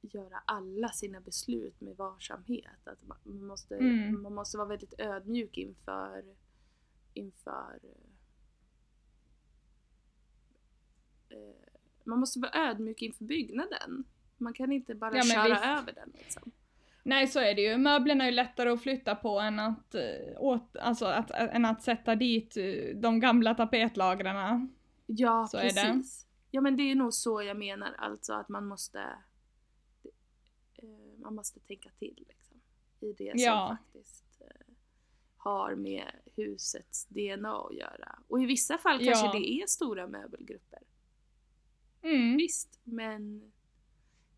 göra 0.00 0.42
alla 0.44 0.88
sina 0.88 1.20
beslut 1.20 1.80
med 1.80 1.96
varsamhet. 1.96 2.86
Att 2.86 3.06
man 3.06 3.46
måste, 3.46 3.76
mm. 3.76 4.22
man 4.22 4.34
måste 4.34 4.58
vara 4.58 4.68
väldigt 4.68 4.94
ödmjuk 5.00 5.58
inför, 5.58 6.24
inför 7.14 7.80
eh, 11.28 11.66
man 12.04 12.18
måste 12.18 12.40
vara 12.40 12.70
ödmjuk 12.70 13.02
inför 13.02 13.24
byggnaden. 13.24 14.04
Man 14.38 14.52
kan 14.52 14.72
inte 14.72 14.94
bara 14.94 15.16
ja, 15.16 15.22
köra 15.22 15.48
visst. 15.48 15.64
över 15.64 15.92
den 15.92 16.10
liksom. 16.14 16.52
Nej 17.02 17.26
så 17.26 17.40
är 17.40 17.54
det 17.54 17.62
ju. 17.62 17.76
Möblerna 17.76 18.24
är 18.24 18.28
ju 18.28 18.34
lättare 18.34 18.70
att 18.70 18.82
flytta 18.82 19.14
på 19.14 19.40
än 19.40 19.58
att, 19.58 19.94
äh, 19.94 20.02
åt, 20.38 20.76
alltså 20.76 21.06
att, 21.06 21.30
äh, 21.30 21.56
än 21.56 21.64
att 21.64 21.82
sätta 21.82 22.14
dit 22.14 22.56
äh, 22.56 22.96
de 22.96 23.20
gamla 23.20 23.54
tapetlagren. 23.54 24.74
Ja 25.06 25.46
så 25.50 25.58
precis. 25.58 26.26
Ja 26.50 26.60
men 26.60 26.76
det 26.76 26.82
är 26.82 26.94
nog 26.94 27.14
så 27.14 27.42
jag 27.42 27.56
menar 27.56 27.94
alltså 27.98 28.32
att 28.32 28.48
man 28.48 28.66
måste 28.66 29.00
man 31.18 31.34
måste 31.34 31.60
tänka 31.60 31.90
till 31.98 32.24
liksom. 32.28 32.60
I 33.00 33.12
det 33.12 33.32
ja. 33.34 33.68
som 33.68 33.76
faktiskt 33.76 34.42
har 35.36 35.74
med 35.74 36.12
husets 36.36 37.06
DNA 37.06 37.56
att 37.56 37.74
göra. 37.74 38.18
Och 38.28 38.42
i 38.42 38.46
vissa 38.46 38.78
fall 38.78 39.04
kanske 39.04 39.26
ja. 39.26 39.32
det 39.32 39.62
är 39.62 39.66
stora 39.66 40.06
möbelgrupper. 40.06 40.82
Mm. 42.02 42.36
Visst, 42.36 42.80
men 42.84 43.52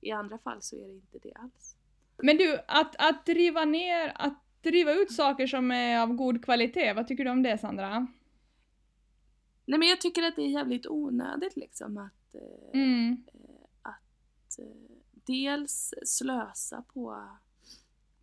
i 0.00 0.11
andra 0.11 0.38
fall 0.38 0.62
så 0.62 0.76
är 0.76 0.88
det 0.88 0.94
inte 0.94 1.18
det 1.22 1.32
alls. 1.34 1.76
Men 2.16 2.37
du, 2.37 2.58
att, 2.68 2.96
att 2.98 3.26
driva 3.26 3.64
ner, 3.64 4.12
att 4.14 4.42
driva 4.62 4.92
ut 4.92 5.12
saker 5.12 5.46
som 5.46 5.70
är 5.70 6.00
av 6.00 6.12
god 6.12 6.44
kvalitet, 6.44 6.92
vad 6.92 7.08
tycker 7.08 7.24
du 7.24 7.30
om 7.30 7.42
det 7.42 7.58
Sandra? 7.58 8.06
Nej 9.64 9.78
men 9.78 9.88
jag 9.88 10.00
tycker 10.00 10.22
att 10.22 10.37
det 10.37 10.42
är 10.42 10.50
jävligt 10.50 10.87
onödigt 10.87 11.56
liksom 11.56 11.98
att, 11.98 12.34
eh, 12.34 12.80
mm. 12.80 13.24
eh, 13.34 13.66
att 13.82 14.58
eh, 14.58 14.64
dels 15.12 15.94
slösa 16.04 16.82
på, 16.82 17.28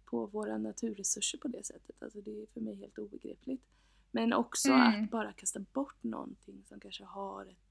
på 0.06 0.26
våra 0.26 0.58
naturresurser 0.58 1.38
på 1.38 1.48
det 1.48 1.66
sättet. 1.66 2.04
Alltså 2.04 2.22
det 2.22 2.42
är 2.42 2.46
för 2.54 2.62
mig 2.62 2.76
helt 2.76 2.98
obegripligt. 2.98 3.64
Men 4.12 4.34
också 4.34 4.72
mm. 4.72 5.04
att 5.04 5.10
bara 5.10 5.34
kasta 5.34 5.60
bort 5.60 6.04
någonting 6.04 6.64
som 6.68 6.80
kanske 6.80 7.04
har 7.04 7.46
ett 7.46 7.65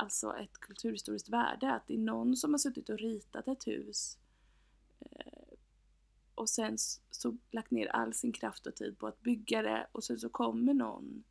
alltså 0.00 0.36
ett 0.36 0.60
kulturhistoriskt 0.60 1.28
värde. 1.28 1.72
Att 1.72 1.86
det 1.86 1.94
är 1.94 1.98
någon 1.98 2.36
som 2.36 2.52
har 2.52 2.58
suttit 2.58 2.88
och 2.88 2.98
ritat 2.98 3.48
ett 3.48 3.66
hus 3.66 4.18
eh, 5.00 5.54
och 6.34 6.48
sen 6.48 6.78
så 7.10 7.36
lagt 7.50 7.70
ner 7.70 7.86
all 7.86 8.14
sin 8.14 8.32
kraft 8.32 8.66
och 8.66 8.74
tid 8.74 8.98
på 8.98 9.06
att 9.06 9.20
bygga 9.20 9.62
det 9.62 9.86
och 9.92 10.04
sen 10.04 10.18
så 10.18 10.28
kommer 10.28 10.74
någon 10.74 11.24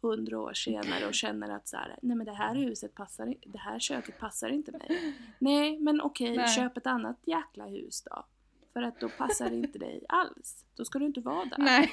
hundra 0.00 0.40
år 0.40 0.52
senare 0.54 1.06
och 1.06 1.14
känner 1.14 1.48
att 1.48 1.68
så 1.68 1.76
här, 1.76 1.98
nej 2.02 2.16
men 2.16 2.26
det 2.26 2.32
här 2.32 2.54
huset 2.54 2.94
passar 2.94 3.34
det 3.46 3.58
här 3.58 3.78
köket 3.78 4.18
passar 4.18 4.48
inte 4.48 4.72
mig. 4.72 5.14
Nej 5.38 5.78
men 5.78 6.00
okej, 6.00 6.36
nej. 6.36 6.48
köp 6.48 6.76
ett 6.76 6.86
annat 6.86 7.16
jäkla 7.26 7.66
hus 7.66 8.02
då. 8.02 8.24
För 8.72 8.82
att 8.82 9.00
då 9.00 9.08
passar 9.08 9.50
det 9.50 9.56
inte 9.56 9.78
dig 9.78 10.04
alls. 10.08 10.64
Då 10.76 10.84
ska 10.84 10.98
du 10.98 11.06
inte 11.06 11.20
vara 11.20 11.44
där. 11.44 11.58
Nej. 11.58 11.90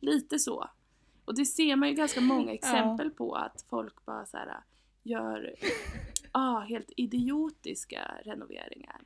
Lite 0.00 0.38
så. 0.38 0.70
Och 1.24 1.34
det 1.34 1.44
ser 1.44 1.76
man 1.76 1.88
ju 1.88 1.94
ganska 1.94 2.20
många 2.20 2.52
exempel 2.52 3.06
ja. 3.06 3.16
på 3.16 3.34
att 3.34 3.64
folk 3.68 4.04
bara 4.04 4.26
så 4.26 4.36
här 4.36 4.60
gör 5.02 5.54
ah, 6.32 6.60
helt 6.60 6.92
idiotiska 6.96 8.00
renoveringar. 8.24 9.00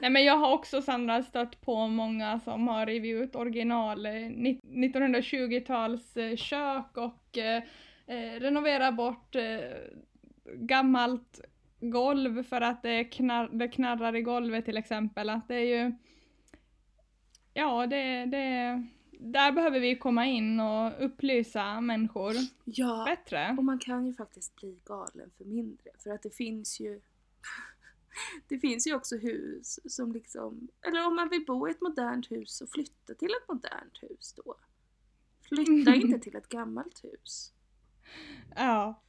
Nej 0.00 0.10
men 0.10 0.24
jag 0.24 0.36
har 0.36 0.52
också 0.52 0.82
Sandra 0.82 1.22
stött 1.22 1.60
på 1.60 1.86
många 1.86 2.40
som 2.40 2.68
har 2.68 2.86
rivit 2.86 3.22
ut 3.22 3.36
original 3.36 4.06
eh, 4.06 4.10
1920-tals 4.10 6.16
eh, 6.16 6.36
kök 6.36 6.96
och 6.96 7.38
eh, 7.38 7.62
eh, 8.06 8.40
renoverat 8.40 8.96
bort 8.96 9.34
eh, 9.34 9.60
gammalt 10.54 11.40
golv 11.80 12.42
för 12.42 12.60
att 12.60 12.82
det, 12.82 13.04
knarr, 13.04 13.48
det 13.52 13.68
knarrar 13.68 14.16
i 14.16 14.22
golvet 14.22 14.64
till 14.64 14.76
exempel. 14.76 15.30
Att 15.30 15.48
det 15.48 15.54
är 15.54 15.84
ju 15.84 15.92
Ja, 17.54 17.86
det, 17.86 18.24
det, 18.24 18.82
där 19.22 19.52
behöver 19.52 19.80
vi 19.80 19.98
komma 19.98 20.26
in 20.26 20.60
och 20.60 21.04
upplysa 21.04 21.80
människor 21.80 22.34
ja, 22.64 23.04
bättre. 23.04 23.54
och 23.58 23.64
man 23.64 23.78
kan 23.78 24.06
ju 24.06 24.14
faktiskt 24.14 24.56
bli 24.56 24.78
galen 24.84 25.30
för 25.36 25.44
mindre. 25.44 25.90
För 25.98 26.10
att 26.10 26.22
det 26.22 26.36
finns 26.36 26.80
ju 26.80 27.00
det 28.48 28.58
finns 28.58 28.86
ju 28.86 28.94
också 28.94 29.16
hus 29.16 29.80
som 29.84 30.12
liksom, 30.12 30.68
eller 30.82 31.06
om 31.06 31.16
man 31.16 31.28
vill 31.28 31.44
bo 31.46 31.68
i 31.68 31.70
ett 31.70 31.80
modernt 31.80 32.30
hus 32.30 32.56
så 32.56 32.66
flytta 32.66 33.14
till 33.14 33.30
ett 33.42 33.48
modernt 33.48 33.98
hus 34.00 34.34
då. 34.44 34.54
Flytta 35.48 35.94
inte 35.94 36.18
till 36.22 36.36
ett 36.36 36.48
gammalt 36.48 37.04
hus. 37.04 37.52
Ja. 38.56 39.02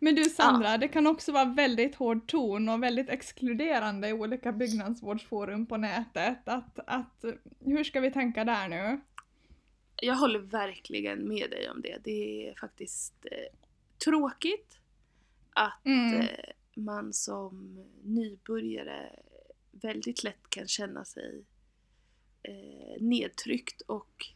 Men 0.00 0.14
du 0.14 0.24
Sandra, 0.24 0.70
ja. 0.70 0.78
det 0.78 0.88
kan 0.88 1.06
också 1.06 1.32
vara 1.32 1.44
väldigt 1.44 1.94
hård 1.94 2.26
ton 2.26 2.68
och 2.68 2.82
väldigt 2.82 3.08
exkluderande 3.08 4.08
i 4.08 4.12
olika 4.12 4.52
byggnadsvårdsforum 4.52 5.66
på 5.66 5.76
nätet. 5.76 6.48
Att, 6.48 6.78
att, 6.86 7.24
hur 7.60 7.84
ska 7.84 8.00
vi 8.00 8.10
tänka 8.10 8.44
där 8.44 8.68
nu? 8.68 9.00
Jag 10.02 10.14
håller 10.14 10.38
verkligen 10.38 11.28
med 11.28 11.50
dig 11.50 11.70
om 11.70 11.80
det. 11.82 11.98
Det 12.04 12.48
är 12.48 12.54
faktiskt 12.54 13.14
eh, 13.30 13.56
tråkigt 14.04 14.78
att 15.52 15.86
Mm. 15.86 16.20
eh, 16.20 16.26
man 16.74 17.12
som 17.12 17.84
nybörjare 18.02 19.10
väldigt 19.70 20.22
lätt 20.24 20.50
kan 20.50 20.68
känna 20.68 21.04
sig 21.04 21.44
eh, 22.42 23.02
nedtryckt 23.02 23.80
och 23.80 24.26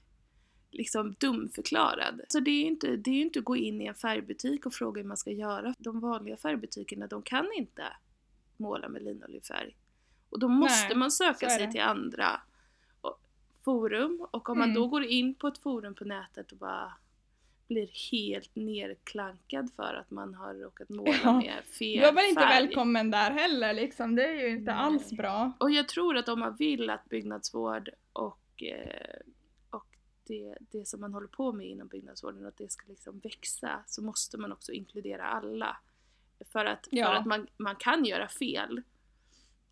liksom 0.70 1.14
dumförklarad. 1.18 2.20
Så 2.28 2.40
det 2.40 2.50
är 2.50 2.60
ju 2.60 2.66
inte, 2.66 2.96
det 2.96 3.10
är 3.10 3.20
inte 3.22 3.38
att 3.38 3.44
gå 3.44 3.56
in 3.56 3.80
i 3.80 3.86
en 3.86 3.94
färgbutik 3.94 4.66
och 4.66 4.74
fråga 4.74 5.00
hur 5.02 5.08
man 5.08 5.16
ska 5.16 5.30
göra. 5.30 5.74
De 5.78 6.00
vanliga 6.00 6.36
färgbutikerna, 6.36 7.06
de 7.06 7.22
kan 7.22 7.52
inte 7.56 7.82
måla 8.56 8.88
med 8.88 9.02
linoljefärg. 9.02 9.76
Och 10.30 10.38
då 10.38 10.48
måste 10.48 10.88
Nej, 10.88 10.96
man 10.96 11.10
söka 11.10 11.48
sig 11.48 11.72
till 11.72 11.80
andra 11.80 12.40
forum 13.64 14.26
och 14.30 14.48
om 14.50 14.58
man 14.58 14.70
Mm. 14.70 14.82
då 14.82 14.86
går 14.88 15.04
in 15.04 15.34
på 15.34 15.46
ett 15.48 15.58
forum 15.58 15.94
på 15.94 16.04
nätet 16.04 16.52
och 16.52 16.58
bara 16.58 16.92
blir 17.68 17.88
helt 18.12 18.50
nerklankad 18.56 19.70
för 19.76 19.94
att 19.94 20.10
man 20.10 20.34
har 20.34 20.54
råkat 20.54 20.88
måla 20.88 21.14
Ja, 21.24 21.32
med 21.38 21.64
fel 21.78 21.98
Du 22.00 22.04
är 22.06 22.12
väl 22.12 22.24
inte 22.28 22.40
färg. 22.42 22.66
välkommen 22.66 23.10
där 23.10 23.30
heller 23.30 23.74
liksom, 23.74 24.14
det 24.14 24.26
är 24.26 24.34
ju 24.34 24.48
inte 24.48 24.72
Nej. 24.74 24.80
alls 24.84 25.12
bra. 25.12 25.52
Och 25.60 25.70
jag 25.70 25.88
tror 25.88 26.16
att 26.16 26.28
om 26.28 26.40
man 26.40 26.56
vill 26.56 26.90
att 26.90 27.04
byggnadsvård 27.08 27.88
och, 28.12 28.62
eh, 28.62 29.16
och 29.70 29.86
det, 30.26 30.56
det 30.70 30.88
som 30.88 31.00
man 31.00 31.14
håller 31.14 31.28
på 31.28 31.52
med 31.52 31.66
inom 31.66 31.88
byggnadsvården, 31.88 32.46
att 32.46 32.56
det 32.58 32.70
ska 32.70 32.86
liksom 32.88 33.18
växa, 33.18 33.82
så 33.86 34.02
måste 34.02 34.38
man 34.38 34.52
också 34.52 34.72
inkludera 34.72 35.24
alla. 35.26 35.76
För 36.52 36.64
att, 36.64 36.88
Ja. 36.90 37.06
för 37.06 37.14
att 37.14 37.26
man, 37.26 37.46
man 37.56 37.76
kan 37.76 38.04
göra 38.04 38.28
fel. 38.28 38.82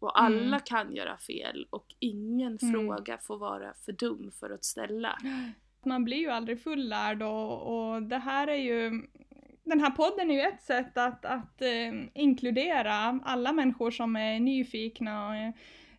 Och 0.03 0.21
alla 0.23 0.47
Mm. 0.47 0.61
kan 0.65 0.95
göra 0.95 1.17
fel 1.17 1.67
och 1.71 1.87
ingen 1.99 2.59
Mm. 2.63 2.73
fråga 2.73 3.19
får 3.19 3.39
vara 3.39 3.75
för 3.85 3.93
dum 3.93 4.31
för 4.41 4.51
att 4.51 4.65
ställa. 4.65 5.19
Man 5.85 6.05
blir 6.05 6.17
ju 6.17 6.31
aldrig 6.31 6.63
fullärd 6.63 7.23
och, 7.23 7.63
och 7.93 8.03
det 8.03 8.19
här 8.19 8.47
är 8.49 8.57
ju 8.57 9.03
den 9.65 9.81
här 9.81 9.91
podden 9.91 10.31
är 10.31 10.35
ju 10.35 10.41
ett 10.41 10.63
sätt 10.63 10.99
att, 10.99 11.25
att 11.25 11.63
eh, 11.63 11.93
inkludera 12.15 13.21
alla 13.25 13.53
människor 13.53 13.91
som 13.91 14.17
är 14.17 14.41
nyfikna 14.41 15.29
och 15.29 15.35
är 15.37 15.53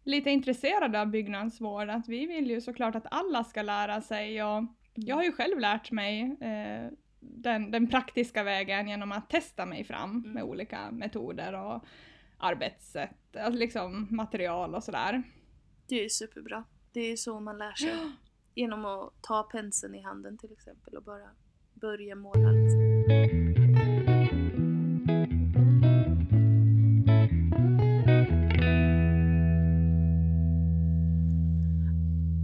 lite 0.04 0.30
intresserade 0.30 1.02
av 1.02 1.08
byggnadsvård. 1.08 1.90
Att 1.90 2.08
vi 2.08 2.26
vill 2.26 2.50
ju 2.50 2.62
såklart 2.62 2.96
att 2.96 3.06
alla 3.12 3.44
ska 3.44 3.62
lära 3.62 4.02
sig 4.02 4.44
och 4.44 4.64
jag 4.96 5.16
har 5.16 5.24
ju 5.24 5.32
själv 5.32 5.60
lärt 5.60 5.92
mig 5.92 6.22
eh, 6.42 6.92
den, 7.20 7.72
den 7.72 7.88
praktiska 7.88 8.44
vägen 8.44 8.88
genom 8.88 9.12
att 9.12 9.30
testa 9.30 9.66
mig 9.66 9.84
fram 9.84 10.10
Mm. 10.12 10.32
med 10.32 10.44
olika 10.44 10.92
metoder 10.92 11.54
och 11.54 11.84
arbetssätt, 12.44 13.36
alltså 13.36 13.60
liksom 13.60 14.08
material 14.12 14.76
och 14.76 14.84
sådär. 14.84 15.24
Det 15.88 16.06
är 16.06 16.10
superbra. 16.10 16.64
Det 16.92 17.00
är 17.12 17.16
så 17.16 17.40
man 17.40 17.58
lär 17.58 17.74
sig. 17.74 17.96
Genom 18.56 18.86
att 18.86 19.14
ta 19.22 19.44
penseln 19.44 19.96
i 19.96 20.02
handen 20.02 20.38
till 20.38 20.52
exempel 20.52 20.96
och 20.98 21.04
bara 21.04 21.30
börja 21.74 22.16
måla. 22.16 22.50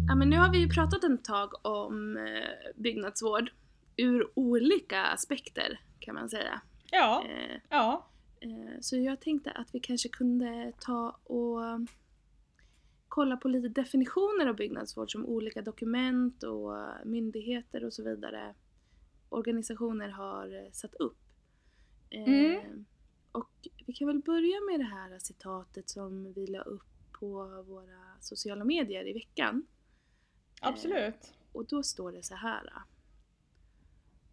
Ja, 0.07 0.15
men 0.15 0.29
nu 0.29 0.37
har 0.37 0.51
vi 0.51 0.59
ju 0.59 0.69
pratat 0.69 1.03
ett 1.03 1.23
tag 1.23 1.65
om 1.65 2.17
eh, 2.17 2.73
byggnadsvård 2.75 3.49
ur 3.97 4.31
olika 4.33 5.01
aspekter 5.03 5.79
kan 5.99 6.15
man 6.15 6.29
säga. 6.29 6.61
Ja, 6.91 7.23
Eh, 7.25 7.59
ja. 7.69 8.07
Eh, 8.41 8.79
Så 8.81 8.97
jag 8.97 9.19
tänkte 9.19 9.51
att 9.51 9.75
vi 9.75 9.79
kanske 9.79 10.09
kunde 10.09 10.73
ta 10.79 11.09
och 11.23 11.59
kolla 13.07 13.37
på 13.37 13.47
lite 13.47 13.67
definitioner 13.67 14.47
av 14.47 14.55
byggnadsvård 14.55 15.11
som 15.11 15.25
olika 15.25 15.61
dokument 15.61 16.43
och 16.43 16.73
myndigheter 17.05 17.85
och 17.85 17.93
så 17.93 18.03
vidare 18.03 18.55
organisationer 19.29 20.09
har 20.09 20.63
eh, 20.65 20.71
satt 20.71 20.95
upp. 20.95 21.17
Eh, 22.09 22.23
Mm. 22.29 22.85
Och 23.31 23.67
vi 23.85 23.93
kan 23.93 24.07
väl 24.07 24.19
börja 24.19 24.61
med 24.71 24.79
det 24.79 24.83
här 24.95 25.19
citatet 25.19 25.89
som 25.89 26.33
vi 26.33 26.47
la 26.47 26.61
upp 26.61 26.83
på 27.11 27.63
våra 27.67 28.17
sociala 28.19 28.63
medier 28.63 29.07
i 29.07 29.13
veckan. 29.13 29.65
Absolut. 30.61 31.33
Och 31.51 31.65
då 31.65 31.83
står 31.83 32.11
det 32.11 32.23
så 32.23 32.35
här. 32.35 32.73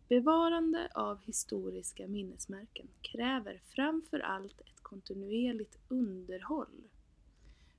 Bevarande 0.09 0.89
av 0.95 1.21
historiska 1.23 2.07
minnesmärken 2.07 2.87
kräver 3.03 3.61
framför 3.75 4.19
allt 4.21 4.61
ett 4.61 4.83
kontinuerligt 4.83 5.79
underhåll. 5.89 6.83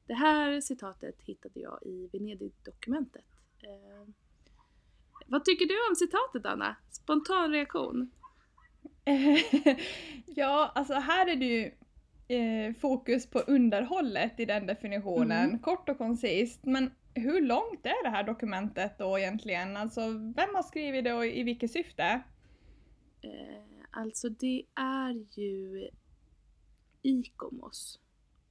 Det 0.08 0.14
här 0.14 0.62
citatet 0.62 1.22
hittade 1.22 1.60
jag 1.60 1.80
i 1.86 2.10
Venedig-dokumentet. 2.14 3.26
Eh, 3.64 4.08
vad 5.26 5.46
tycker 5.46 5.66
du 5.66 5.90
om 5.90 5.96
citatet 5.96 6.46
Anna? 6.46 6.76
Spontan 6.92 7.52
reaktion? 7.52 8.12
ja, 10.26 10.72
alltså 10.76 10.94
här 10.94 11.28
är 11.28 11.36
det 11.36 11.46
ju 11.46 11.72
eh, 12.38 12.76
fokus 12.76 13.28
på 13.30 13.40
underhållet 13.40 14.40
i 14.40 14.46
den 14.46 14.66
definitionen, 14.66 15.48
Mm. 15.50 15.60
kort 15.60 15.90
och 15.90 15.98
koncist. 15.98 16.66
Men 16.66 16.92
hur 17.20 17.42
långt 17.42 17.86
är 17.86 18.04
det 18.04 18.10
här 18.10 18.24
dokumentet 18.24 18.98
då 18.98 19.20
egentligen? 19.20 19.78
Alltså 19.78 20.02
vem 20.12 20.56
har 20.56 20.64
skrivit 20.64 21.04
det 21.04 21.14
och 21.14 21.26
i 21.26 21.44
vilket 21.44 21.72
syfte? 21.72 22.22
Eh, 23.22 23.64
alltså 23.92 24.30
det 24.30 24.64
är 24.76 25.40
ju 25.40 25.90
ICOMOS 27.02 28.00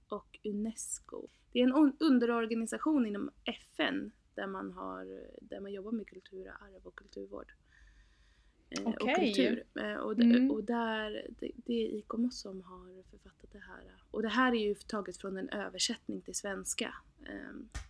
och 0.09 0.39
UNESCO. 0.45 1.27
Det 1.53 1.61
är 1.61 1.65
en 1.65 1.97
underorganisation 2.01 3.07
inom 3.07 3.31
FN 3.45 4.13
där 4.35 4.47
man, 4.47 4.73
har, 4.73 5.05
där 5.41 5.61
man 5.61 5.73
jobbar 5.73 5.93
med 5.93 6.07
kulturarv 6.07 6.87
och 6.87 6.95
kulturvård. 6.95 7.53
Eh, 8.81 8.87
och 8.87 8.95
Okej. 9.03 9.15
kultur. 9.35 9.65
Eh, 9.75 9.95
och, 9.95 10.12
Mm. 10.19 10.51
och 10.51 10.65
där, 10.65 11.27
det, 11.41 11.51
det 11.55 11.73
är 11.83 11.99
ICOMOS 11.99 12.41
som 12.41 12.62
har 12.62 13.03
författat 13.11 13.53
det 13.53 13.59
här. 13.59 13.81
Och 14.11 14.23
det 14.23 14.29
här 14.29 14.53
är 14.53 14.57
ju 14.69 14.75
taget 14.75 15.17
från 15.17 15.37
en 15.37 15.49
översättning 15.49 16.21
till 16.21 16.35
svenska. 16.35 16.95
Eh, 17.27 17.35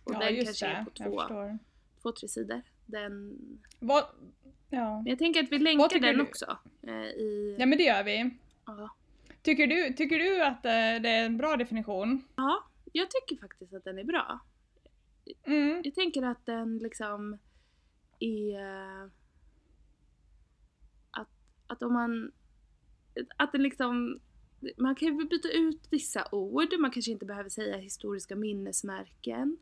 och 0.03 0.13
ja, 0.13 0.19
den 0.19 0.35
just 0.35 0.45
kanske 0.45 0.65
det. 0.65 0.71
är 0.71 0.83
på 0.83 1.27
två, 1.27 1.57
två, 2.01 2.11
tre 2.11 2.27
sidor. 2.27 2.61
Den, 2.85 3.37
Vad, 3.79 4.03
ja. 4.69 4.95
men 4.97 5.05
jag 5.07 5.19
tänker 5.19 5.43
att 5.43 5.51
vi 5.51 5.59
länkar 5.59 5.99
den 5.99 6.15
du? 6.17 6.21
också. 6.23 6.57
Eh, 6.81 6.93
i, 7.05 7.55
ja, 7.59 7.65
men 7.65 7.77
det 7.77 7.83
gör 7.83 8.03
vi. 8.03 8.29
ja. 8.65 8.89
Tycker 9.41 9.67
du, 9.67 9.93
tycker 9.93 10.19
du 10.19 10.43
att 10.43 10.65
eh, 10.65 10.71
det 10.71 11.09
är 11.09 11.25
en 11.25 11.37
bra 11.37 11.57
definition? 11.57 12.23
Ja, 12.35 12.63
jag 12.93 13.07
tycker 13.11 13.41
faktiskt 13.41 13.73
att 13.73 13.83
den 13.83 13.99
är 13.99 14.03
bra. 14.03 14.39
Mm. 15.43 15.81
Jag 15.83 15.95
tänker 15.95 16.23
att 16.23 16.45
den 16.45 16.77
liksom 16.77 17.37
är... 18.19 18.59
Att, 21.67 21.83
om 21.83 21.93
man... 21.93 22.31
Att 23.37 23.51
den 23.51 23.63
liksom... 23.63 24.19
Man 24.77 24.95
kan 24.95 25.07
ju 25.07 25.25
byta 25.25 25.49
ut 25.49 25.87
vissa 25.91 26.27
ord, 26.31 26.73
man 26.79 26.91
kanske 26.91 27.11
inte 27.11 27.25
behöver 27.25 27.49
säga 27.49 27.77
historiska 27.77 28.35
minnesmärken. 28.35 29.57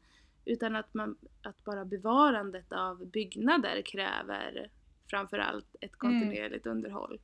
Utan 0.45 0.75
att, 0.75 0.93
man, 0.93 1.17
att 1.41 1.63
bara 1.63 1.85
bevarandet 1.85 2.71
av 2.71 3.05
byggnader 3.05 3.81
kräver 3.81 4.69
framförallt 5.09 5.75
ett 5.81 5.95
kontinuerligt 5.95 6.65
underhåll. 6.65 7.19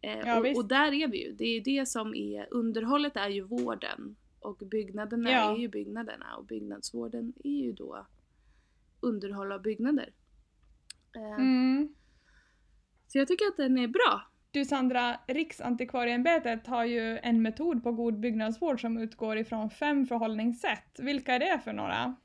Eh, 0.00 0.18
Ja, 0.18 0.40
och, 0.40 0.56
och 0.56 0.64
där 0.68 0.92
är 0.92 1.08
vi 1.08 1.26
ju. 1.26 1.32
Det 1.32 1.44
är 1.44 1.60
det 1.60 1.86
som 1.88 2.14
är, 2.14 2.46
underhållet 2.50 3.16
är 3.16 3.28
ju 3.28 3.40
vården. 3.40 4.16
Och 4.40 4.56
byggnaderna 4.56 5.30
Ja. 5.30 5.54
är 5.54 5.58
ju 5.58 5.68
byggnaderna 5.68 6.36
och 6.36 6.44
byggnadsvården 6.44 7.32
är 7.44 7.50
ju 7.64 7.72
då 7.72 8.06
underhåll 9.00 9.52
av 9.52 9.62
byggnader. 9.62 10.12
Eh, 11.16 11.34
Mm. 11.34 11.94
Så 13.12 13.18
jag 13.18 13.28
tycker 13.28 13.46
att 13.46 13.56
den 13.56 13.78
är 13.78 13.88
bra. 13.88 14.22
Du 14.50 14.64
Sandra, 14.64 15.20
Riksantikvarieämbetet 15.26 16.66
har 16.66 16.84
ju 16.84 17.18
en 17.18 17.42
metod 17.42 17.82
på 17.82 17.92
god 17.92 18.20
byggnadsvård 18.20 18.80
som 18.80 18.98
utgår 18.98 19.38
ifrån 19.38 19.70
fem 19.70 20.06
förhållningssätt. 20.06 20.98
Vilka 20.98 21.34
är 21.34 21.38
det 21.38 21.60
för 21.64 21.72
några? 21.72 22.16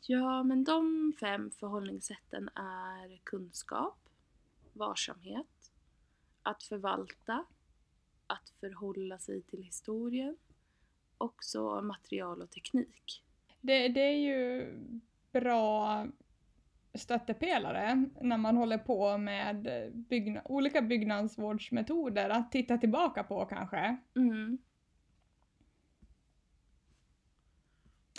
Ja, 0.00 0.42
men 0.42 0.64
de 0.64 1.12
fem 1.20 1.50
förhållningssätten 1.50 2.48
är 2.54 3.20
kunskap, 3.24 4.08
varsamhet, 4.72 5.72
att 6.42 6.62
förvalta, 6.62 7.44
att 8.26 8.52
förhålla 8.60 9.18
sig 9.18 9.42
till 9.42 9.62
historien 9.62 10.36
och 11.18 11.36
så 11.40 11.82
material 11.82 12.42
och 12.42 12.50
teknik. 12.50 13.24
Det, 13.60 13.88
det 13.88 14.00
är 14.00 14.18
ju 14.18 14.72
bra 15.32 16.06
stöttepelare 16.94 18.04
när 18.20 18.36
man 18.38 18.56
håller 18.56 18.78
på 18.78 19.18
med 19.18 19.68
bygna- 19.94 20.42
olika 20.44 20.82
byggnadsvårdsmetoder 20.82 22.30
att 22.30 22.52
titta 22.52 22.78
tillbaka 22.78 23.24
på 23.24 23.44
kanske. 23.44 23.96
Mm. 24.16 24.58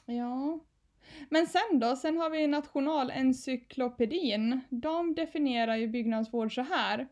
Ja. 0.06 0.60
Men 1.30 1.48
sen 1.48 1.80
då, 1.80 1.96
sen 1.96 2.18
har 2.18 2.30
vi 2.30 2.48
Nationalencyklopedin. 2.48 4.62
De 4.70 5.16
definierar 5.16 5.76
ju 5.76 5.88
byggnadsvård 5.88 6.56
så 6.56 6.62
här. 6.62 7.08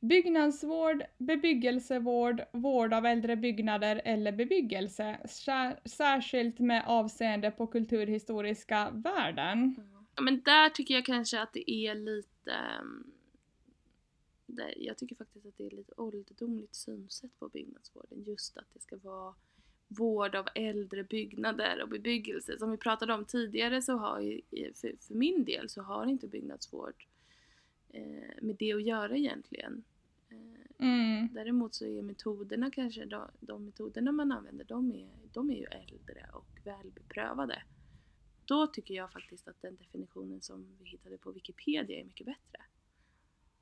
Byggnadsvård, 0.00 1.02
bebyggelsevård, 1.18 2.42
vård 2.52 2.94
av 2.94 3.06
äldre 3.06 3.36
byggnader 3.36 4.02
eller 4.04 4.32
bebyggelse, 4.32 5.16
sär- 5.24 5.88
särskilt 5.88 6.58
med 6.58 6.82
avseende 6.86 7.50
på 7.50 7.66
kulturhistoriska 7.66 8.90
värden. 8.90 9.76
Men 10.20 10.42
där 10.42 10.70
tycker 10.70 10.94
jag 10.94 11.04
kanske 11.06 11.40
att 11.40 11.52
det 11.52 11.70
är 11.70 11.94
lite... 11.94 12.52
ehm, 12.52 13.10
Där, 14.46 14.74
jag 14.76 14.98
tycker 14.98 15.16
faktiskt 15.16 15.46
att 15.46 15.56
det 15.58 15.66
är 15.66 15.70
lite 15.70 15.92
ålderdomligt 15.96 16.74
synsätt 16.74 17.38
på 17.38 17.48
byggnadsvården. 17.48 18.22
Just 18.26 18.56
att 18.56 18.74
det 18.74 18.80
ska 18.80 18.96
vara 18.96 19.34
vård 19.88 20.34
av 20.34 20.48
äldre 20.54 21.04
byggnader 21.04 21.82
och 21.82 21.88
bebyggelse. 21.88 22.58
Som 22.58 22.70
vi 22.70 22.76
pratade 22.76 23.14
om 23.14 23.24
tidigare 23.24 23.82
så 23.82 23.92
har 23.92 24.40
för, 24.74 25.14
min 25.14 25.44
del 25.44 25.68
så 25.68 25.82
har 25.82 26.06
inte 26.06 26.28
byggnadsvård 26.28 27.06
eh, 27.88 28.42
med 28.42 28.56
det 28.58 28.72
att 28.72 28.82
göra 28.82 29.16
egentligen. 29.16 29.84
Eh, 30.30 30.56
Mm. 30.78 31.28
Däremot 31.32 31.74
så 31.74 31.84
är 31.84 32.02
metoderna 32.02 32.70
kanske, 32.70 33.04
de, 33.04 33.28
de 33.40 33.64
metoderna 33.64 34.12
man 34.12 34.32
använder, 34.32 34.64
de 34.64 34.92
är, 34.92 35.08
de 35.32 35.50
är 35.50 35.56
ju 35.56 35.64
äldre 35.64 36.26
och 36.32 36.46
välbeprövade. 36.64 37.62
Då 38.46 38.66
tycker 38.66 38.94
jag 38.94 39.12
faktiskt 39.12 39.48
att 39.48 39.62
den 39.62 39.76
definitionen 39.76 40.40
som 40.42 40.76
vi 40.78 40.88
hittade 40.90 41.18
på 41.18 41.32
Wikipedia 41.32 42.00
är 42.00 42.04
mycket 42.04 42.26
bättre. 42.26 42.62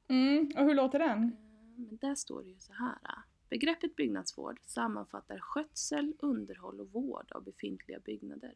Mm. 0.08 0.50
Och 0.56 0.64
hur 0.64 0.74
låter 0.74 0.98
den? 0.98 1.18
Eh, 1.22 1.30
Men 1.76 1.96
där 2.00 2.14
står 2.14 2.42
det 2.42 2.48
ju 2.50 2.58
så 2.58 2.72
här. 2.72 2.98
eh, 3.04 3.18
Begreppet 3.48 3.96
byggnadsvård 3.96 4.60
sammanfattar 4.66 5.38
skötsel, 5.38 6.14
underhåll 6.18 6.80
och 6.80 6.92
vård 6.92 7.32
av 7.32 7.44
befintliga 7.44 7.98
byggnader 8.00 8.54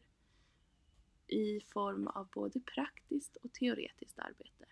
i 1.27 1.59
form 1.73 2.07
av 2.07 2.27
både 2.29 2.59
praktiskt 2.59 3.35
och 3.35 3.53
teoretiskt 3.53 4.19
arbete. 4.19 4.65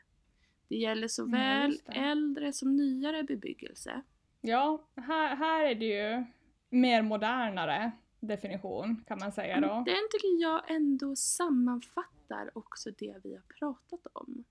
Det 0.67 0.75
gäller 0.75 1.07
såväl 1.07 1.71
just 1.71 1.85
det. 1.85 1.91
äldre 1.91 2.53
som 2.53 2.75
nyare 2.75 3.23
bebyggelse. 3.23 4.01
Ja, 4.41 4.87
här, 4.95 5.35
här 5.35 5.65
är 5.65 5.75
det 5.75 5.85
ju 5.85 6.25
mer 6.69 7.01
modernare 7.01 7.91
definition 8.19 9.03
kan 9.07 9.17
man 9.19 9.31
säga 9.31 9.61
då. 9.61 9.67
Den 9.67 10.07
tycker 10.11 10.41
jag 10.41 10.71
ändå 10.71 11.15
sammanfattar 11.15 12.57
också 12.57 12.91
det 12.91 13.15
vi 13.23 13.33
har 13.35 13.41
pratat 13.59 14.07
om. 14.13 14.43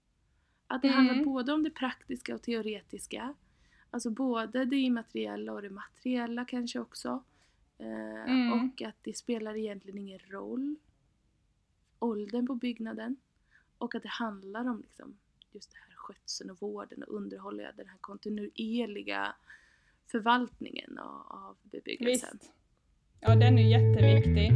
Att 0.66 0.82
det 0.82 0.88
Mm. 0.88 1.06
handlar 1.06 1.24
både 1.24 1.52
om 1.52 1.62
det 1.62 1.70
praktiska 1.70 2.34
och 2.34 2.42
teoretiska. 2.42 3.34
Alltså 3.90 4.10
både 4.10 4.64
det 4.64 4.76
immateriella 4.76 5.52
och 5.52 5.62
det 5.62 5.70
materiella 5.70 6.44
kanske 6.44 6.78
också. 6.80 7.22
Eh, 7.78 7.86
Mm. 8.30 8.52
Och 8.52 8.82
att 8.82 8.96
det 9.02 9.16
spelar 9.16 9.56
egentligen 9.56 9.98
ingen 9.98 10.18
roll 10.18 10.76
åldern 11.98 12.46
på 12.46 12.54
byggnaden. 12.54 13.16
Och 13.78 13.94
att 13.94 14.02
det 14.02 14.08
handlar 14.08 14.68
om 14.68 14.80
liksom 14.82 15.18
just 15.52 15.70
det 15.72 15.78
här 15.78 15.94
skötseln 15.96 16.50
och 16.50 16.60
vården 16.62 17.02
och 17.02 17.14
underhållet, 17.14 17.76
den 17.76 17.88
här 17.88 17.98
kontinuerliga 18.00 19.34
förvaltningen 20.06 20.98
av, 20.98 21.26
av 21.28 21.56
bebyggelsen. 21.62 22.38
Visst. 22.42 22.52
Ja, 23.20 23.34
den 23.34 23.58
är 23.58 23.62
jätteviktig. 23.62 24.52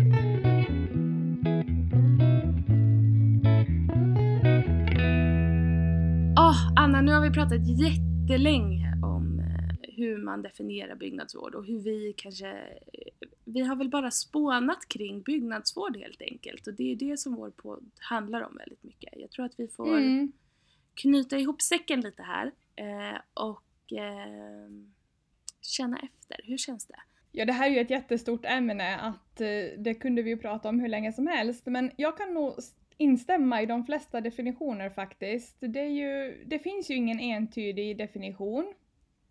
Åh, 6.38 6.73
Anna, 6.77 7.01
nu 7.01 7.12
har 7.12 7.20
vi 7.23 7.31
pratat 7.31 7.61
jättelänge 7.66 8.92
om 9.03 9.38
eh, 9.40 9.94
hur 9.96 10.18
man 10.25 10.42
definierar 10.42 10.94
byggnadsvård 10.94 11.55
och 11.55 11.66
hur 11.66 11.79
vi 11.81 12.14
kanske... 12.16 12.49
eh, 12.92 13.29
Vi 13.44 13.61
har 13.61 13.77
väl 13.77 13.88
bara 13.88 14.11
spånat 14.11 14.88
kring 14.88 15.23
byggnadsvård 15.23 15.96
helt 15.96 16.23
enkelt 16.23 16.66
och 16.66 16.75
det 16.75 16.92
är 16.92 16.96
det 16.96 17.16
som 17.18 17.35
vår 17.35 17.51
podd 17.51 17.90
handlar 17.99 18.40
om 18.42 18.57
väldigt 18.57 18.83
mycket. 18.85 19.12
Jag 19.16 19.31
tror 19.31 19.44
att 19.44 19.55
vi 19.61 19.68
får 19.68 19.99
Mm. 19.99 20.33
knyta 20.94 21.38
ihop 21.38 21.62
säcken 21.62 22.01
lite 22.01 22.23
här 22.23 22.53
eh, 22.77 23.18
och 23.35 23.62
känna 25.61 25.96
efter. 25.99 26.40
Hur 26.44 26.59
känns 26.59 26.87
det? 26.87 27.01
Ja, 27.32 27.44
det 27.44 27.52
här 27.52 27.66
är 27.66 27.74
ju 27.74 27.80
ett 27.80 27.90
jättestort 27.90 28.44
ämne 28.44 28.96
att 28.96 29.40
eh, 29.40 29.78
det 29.78 29.94
kunde 29.94 30.22
vi 30.22 30.30
ju 30.30 30.36
prata 30.36 30.68
om 30.68 30.80
hur 30.80 30.88
länge 30.88 31.12
som 31.12 31.26
helst, 31.26 31.66
men 31.66 31.90
jag 31.96 32.16
kan 32.16 32.34
nog 32.34 32.54
instämma 32.96 33.62
i 33.62 33.66
de 33.66 33.84
flesta 33.84 34.20
definitioner 34.20 34.90
faktiskt. 34.90 35.56
Det, 35.60 35.80
är 35.80 35.90
ju, 35.90 36.44
det 36.46 36.58
finns 36.58 36.90
ju 36.90 36.94
ingen 36.94 37.20
entydig 37.20 37.98
definition, 37.98 38.74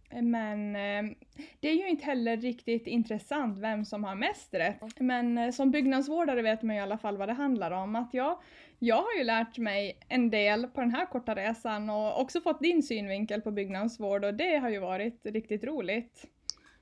men 0.10 0.76
eh, 0.76 1.16
det 1.60 1.70
är 1.70 1.74
ju 1.74 1.90
inte 1.90 2.06
heller 2.06 2.38
riktigt 2.38 2.88
intressant 2.88 3.60
vem 3.60 3.86
som 3.86 4.04
har 4.04 4.16
mest 4.16 4.54
rätt. 4.54 5.00
Men 5.00 5.38
eh, 5.38 5.52
som 5.52 5.72
byggnadsvårdare 5.72 6.42
vet 6.42 6.62
man 6.62 6.76
ju 6.76 6.80
i 6.80 6.84
alla 6.84 6.98
fall 6.98 7.18
vad 7.18 7.30
det 7.30 7.34
handlar 7.34 7.72
om. 7.72 7.96
Att 7.96 8.14
jag, 8.14 8.40
jag 8.80 8.96
har 8.96 9.18
ju 9.18 9.24
lärt 9.24 9.58
mig 9.58 9.98
en 10.08 10.30
del 10.30 10.68
på 10.68 10.82
den 10.82 10.92
här 10.92 11.06
korta 11.06 11.36
resan 11.36 11.90
och 11.90 12.22
också 12.22 12.42
fått 12.42 12.62
din 12.62 12.84
synvinkel 12.84 13.42
på 13.42 13.52
byggnadsvård 13.52 14.26
och 14.26 14.34
det 14.34 14.58
har 14.58 14.70
ju 14.70 14.80
varit 14.80 15.26
riktigt 15.26 15.64
roligt. 15.64 16.26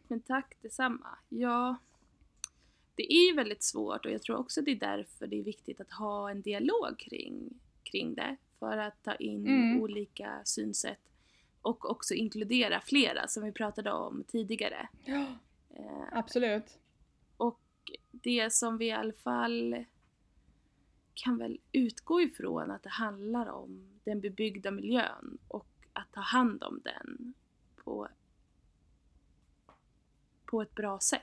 Men 0.08 0.20
tack 0.20 0.56
detsamma. 0.62 1.18
Ja, 1.30 1.76
det 2.96 3.14
är 3.14 3.28
ju 3.30 3.36
väldigt 3.36 3.64
svårt 3.64 4.06
och 4.06 4.12
jag 4.12 4.22
tror 4.22 4.38
också 4.38 4.62
det 4.62 4.72
är 4.72 4.76
därför 4.76 5.28
det 5.28 5.40
är 5.40 5.44
viktigt 5.44 5.82
att 5.82 5.92
ha 5.92 6.32
en 6.32 6.42
dialog 6.42 6.98
kring, 7.00 7.50
kring 7.84 8.16
det. 8.16 8.36
För 8.60 8.78
att 8.78 9.04
ta 9.04 9.16
in 9.16 9.48
Mm. 9.48 9.82
olika 9.82 10.42
synsätt 10.46 11.00
och 11.62 11.90
också 11.92 12.14
inkludera 12.14 12.82
flera 12.82 13.28
som 13.28 13.44
vi 13.44 13.52
pratade 13.52 13.92
om 13.92 14.24
tidigare. 14.28 14.90
Ja, 15.06 15.26
Eh, 15.70 16.04
absolut. 16.12 16.78
och 17.38 17.60
det 18.12 18.54
som 18.54 18.78
vi 18.78 18.86
i 18.86 18.92
alla 18.92 19.14
fall 19.14 19.86
kan 21.14 21.38
väl 21.38 21.60
utgå 21.72 22.22
ifrån 22.22 22.72
att 22.72 22.84
det 22.84 22.90
handlar 22.90 23.48
om 23.50 24.00
den 24.04 24.22
bebyggda 24.22 24.72
miljön 24.72 25.38
och 25.48 25.68
att 25.94 26.12
ta 26.12 26.22
hand 26.22 26.64
om 26.64 26.82
den 26.84 27.34
på, 27.76 28.08
på 30.48 30.62
ett 30.62 30.76
bra 30.76 31.00
sätt. 31.00 31.22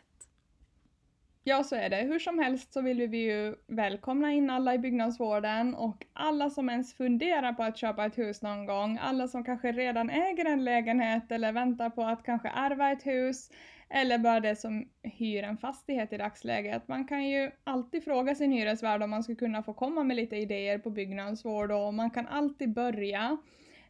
Ja, 1.46 1.64
så 1.64 1.76
är 1.76 1.90
det. 1.90 1.96
Hur 1.96 2.18
som 2.18 2.38
helst 2.38 2.72
så 2.72 2.82
vill 2.82 3.08
vi 3.08 3.18
ju 3.18 3.54
välkomna 3.66 4.32
in 4.32 4.50
alla 4.50 4.74
i 4.74 4.78
byggnadsvården 4.78 5.74
och 5.74 6.06
alla 6.12 6.50
som 6.50 6.70
ens 6.70 6.94
funderar 6.94 7.52
på 7.52 7.62
att 7.62 7.76
köpa 7.76 8.04
ett 8.04 8.18
hus 8.18 8.42
någon 8.42 8.66
gång, 8.66 8.98
alla 9.02 9.28
som 9.28 9.44
kanske 9.44 9.72
redan 9.72 10.10
äger 10.10 10.44
en 10.44 10.64
lägenhet 10.64 11.32
eller 11.32 11.52
väntar 11.52 11.90
på 11.90 12.02
att 12.02 12.24
kanske 12.24 12.48
ärva 12.48 12.92
ett 12.92 13.06
hus 13.06 13.50
eller 13.88 14.18
bara 14.18 14.40
det 14.40 14.56
som 14.56 14.88
hyr 15.02 15.42
en 15.42 15.58
fastighet 15.58 16.12
i 16.12 16.16
dagsläget. 16.16 16.88
Man 16.88 17.08
kan 17.08 17.28
ju 17.28 17.50
alltid 17.64 18.04
fråga 18.04 18.34
sin 18.34 18.52
hyresvärd 18.52 19.02
om 19.02 19.10
man 19.10 19.22
ska 19.24 19.34
kunna 19.34 19.62
få 19.62 19.74
komma 19.74 20.04
med 20.04 20.16
lite 20.16 20.36
idéer 20.36 20.78
på 20.78 20.90
byggnadsvård 20.90 21.70
och 21.70 21.94
man 21.94 22.10
kan 22.10 22.26
alltid 22.26 22.72
börja 22.74 23.36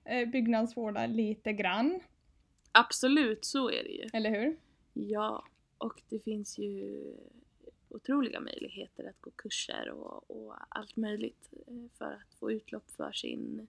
eh, 0.05 0.29
byggnadsvårda 0.29 1.07
lite 1.07 1.53
grann, 1.53 2.01
Absolut, 2.73 3.45
så 3.45 3.69
är 3.69 3.83
det 3.85 3.91
ju. 3.91 4.09
eller 4.13 4.31
hur? 4.31 4.57
Ja, 4.95 5.45
och 5.79 6.03
det 6.09 6.19
finns 6.19 6.59
ju 6.59 7.03
otroliga 7.89 8.41
möjligheter 8.41 9.09
att 9.09 9.21
gå 9.21 9.31
kurser 9.31 9.91
och, 9.91 10.31
och 10.31 10.55
allt 10.69 10.97
möjligt 10.97 11.49
eh, 11.67 11.91
för 11.99 12.13
att 12.13 12.35
få 12.35 12.53
utlopp 12.53 12.91
för 12.91 13.13
sin, 13.13 13.69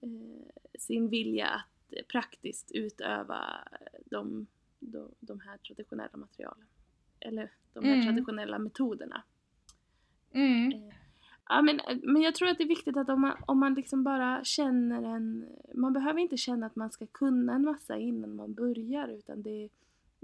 eh, 0.00 0.78
sin 0.78 1.08
vilja 1.08 1.46
att 1.48 2.06
praktiskt 2.08 2.72
utöva 2.72 3.68
de, 4.04 4.46
de, 4.80 5.10
de 5.20 5.40
här 5.40 5.56
traditionella 5.58 6.16
materialen. 6.16 6.66
Eller 7.20 7.50
de 7.72 7.84
här 7.84 7.94
Mm. 7.94 8.06
traditionella 8.06 8.58
metoderna. 8.58 9.22
Mm. 10.32 10.92
Ja, 11.48 11.62
men, 11.62 11.80
men 12.02 12.22
jag 12.22 12.34
tror 12.34 12.48
att 12.48 12.58
det 12.58 12.64
är 12.64 12.68
viktigt 12.68 12.96
att 12.96 13.08
om 13.08 13.20
man, 13.20 13.36
om 13.46 13.58
man 13.58 13.74
liksom 13.74 14.04
bara 14.04 14.44
känner 14.44 15.02
en... 15.02 15.46
Man 15.74 15.92
behöver 15.92 16.20
inte 16.20 16.36
känna 16.36 16.66
att 16.66 16.76
man 16.76 16.90
ska 16.90 17.06
kunna 17.06 17.54
en 17.54 17.64
massa 17.64 17.96
innan 17.98 18.36
man 18.36 18.54
börjar 18.54 19.08
utan 19.08 19.42
det, 19.42 19.68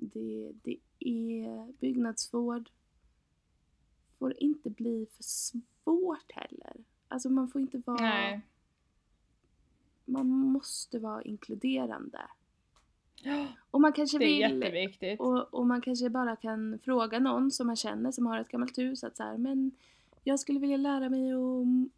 det, 0.00 0.52
det 0.62 0.76
är 0.98 1.72
byggnadsvård 1.72 2.70
får 4.18 4.34
inte 4.42 4.70
bli 4.70 5.06
för 5.16 5.22
svårt 5.22 6.32
heller. 6.32 6.76
Alltså 7.08 7.30
man 7.30 7.48
får 7.48 7.60
inte 7.60 7.78
vara... 7.78 8.00
Nej. 8.00 8.40
Man 10.04 10.26
måste 10.26 10.98
vara 10.98 11.22
inkluderande. 11.22 12.20
Och 13.70 13.80
man 13.80 13.92
kanske 13.92 14.18
det 14.18 14.24
är 14.24 14.48
vill... 14.48 14.60
jätteviktigt. 14.62 15.20
Och, 15.20 15.54
och 15.54 15.66
man 15.66 15.80
kanske 15.80 16.10
bara 16.10 16.36
kan 16.36 16.78
fråga 16.78 17.18
någon 17.18 17.50
som 17.50 17.66
man 17.66 17.76
känner 17.76 18.12
som 18.12 18.26
har 18.26 18.38
ett 18.38 18.48
gammalt 18.48 18.78
hus 18.78 19.04
att 19.04 19.16
så 19.16 19.22
här, 19.22 19.38
men 19.38 19.70
jag 20.24 20.40
skulle 20.40 20.60
vilja 20.60 20.76
lära 20.76 21.08
mig 21.08 21.32
att 21.32 21.90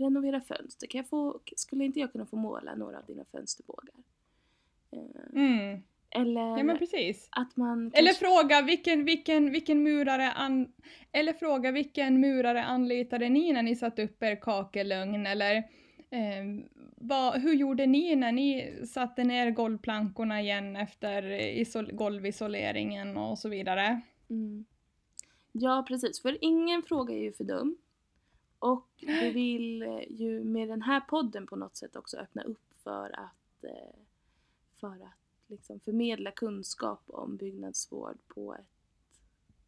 renovera 0.00 0.40
fönster. 0.40 0.86
Kan 0.86 0.98
jag 0.98 1.08
få, 1.08 1.40
skulle 1.56 1.84
inte 1.84 2.00
jag 2.00 2.12
kunna 2.12 2.26
få 2.26 2.36
måla 2.36 2.74
några 2.74 2.98
av 2.98 3.04
dina 3.06 3.24
fönsterbågar? 3.24 3.94
Eh, 4.90 5.00
Mm. 5.32 5.82
Eller 6.10 6.40
Ja 6.58 6.62
men 6.62 6.78
precis. 6.78 7.28
att 7.32 7.56
man 7.56 7.90
Eller 7.94 8.08
kanske- 8.08 8.24
fråga 8.26 8.62
vilken, 8.62 9.04
vilken, 9.04 9.50
vilken 9.52 9.82
murare 9.82 10.32
an, 10.32 10.72
Eller 11.12 11.32
fråga 11.32 11.70
vilken 11.70 12.20
murare 12.20 12.64
anlitade 12.64 13.28
ni 13.28 13.52
när 13.52 13.62
ni 13.62 13.76
satte 13.76 14.04
upp 14.04 14.22
er 14.22 14.36
kakelugn 14.36 15.26
eller 15.26 15.56
eh, 16.10 16.44
vad, 16.96 17.40
hur 17.40 17.54
gjorde 17.54 17.86
ni 17.86 18.16
när 18.16 18.32
ni 18.32 18.72
satte 18.86 19.24
ner 19.24 19.50
golvplankorna 19.50 20.40
igen 20.40 20.76
efter 20.76 21.30
isol, 21.40 21.92
golvisoleringen 21.92 23.16
och 23.16 23.38
så 23.38 23.48
vidare. 23.48 24.00
Mm. 24.30 24.64
Ja, 25.52 25.84
precis. 25.88 26.22
För 26.22 26.38
ingen 26.40 26.82
fråga 26.82 27.14
är 27.14 27.18
ju 27.22 27.32
för 27.32 27.44
dum. 27.44 27.76
Och 28.58 28.88
vi 29.00 29.30
vill 29.34 29.82
eh, 29.82 30.00
ju 30.08 30.44
med 30.44 30.68
den 30.68 30.82
här 30.82 31.00
podden 31.00 31.46
på 31.46 31.56
något 31.56 31.76
sätt 31.76 31.96
också 31.96 32.16
öppna 32.16 32.42
upp 32.42 32.74
för 32.84 33.04
att, 33.20 33.64
eh, 33.64 33.96
för 34.80 34.88
att 34.88 35.18
liksom 35.48 35.80
förmedla 35.80 36.30
kunskap 36.30 37.02
om 37.06 37.36
byggnadsvård 37.36 38.18
på 38.26 38.54
ett 38.54 38.66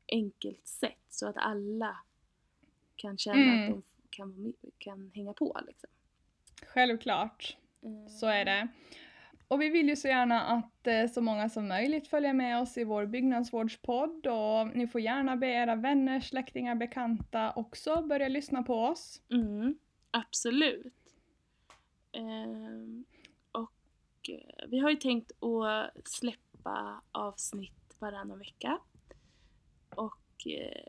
enkelt 0.08 0.66
sätt 0.66 1.04
så 1.08 1.28
att 1.28 1.36
alla 1.36 1.96
kan 2.96 3.18
känna 3.18 3.42
Mm. 3.42 3.62
att 3.64 3.70
de 3.70 3.82
kan, 4.10 4.52
kan 4.78 5.10
hänga 5.14 5.32
på 5.32 5.60
liksom. 5.66 5.90
Självklart, 6.66 7.56
Eh, 7.82 8.06
så 8.08 8.26
är 8.26 8.44
det. 8.44 8.68
Och 9.48 9.62
vi 9.62 9.68
vill 9.68 9.88
ju 9.88 9.96
så 9.96 10.08
gärna 10.08 10.42
att 10.42 10.86
eh, 10.86 11.06
så 11.06 11.20
många 11.20 11.48
som 11.48 11.68
möjligt 11.68 12.08
följer 12.08 12.32
med 12.32 12.60
oss 12.60 12.78
i 12.78 12.84
vår 12.84 13.06
byggnadsvårdspodd 13.06 14.26
och 14.26 14.76
ni 14.76 14.86
får 14.86 15.00
gärna 15.00 15.36
be 15.36 15.46
era 15.46 15.74
vänner, 15.74 16.20
släktingar, 16.20 16.74
bekanta 16.74 17.52
också 17.56 18.02
börja 18.02 18.28
lyssna 18.28 18.62
på 18.62 18.74
oss. 18.74 19.22
Mm, 19.30 19.78
absolut. 20.10 20.94
Eh, 22.12 22.22
vi 24.68 24.78
har 24.78 24.90
ju 24.90 24.96
tänkt 24.96 25.32
att 25.42 26.08
släppa 26.08 27.02
avsnitt 27.12 27.96
varannan 27.98 28.38
vecka. 28.38 28.78
Och 29.94 30.46
eh, 30.46 30.86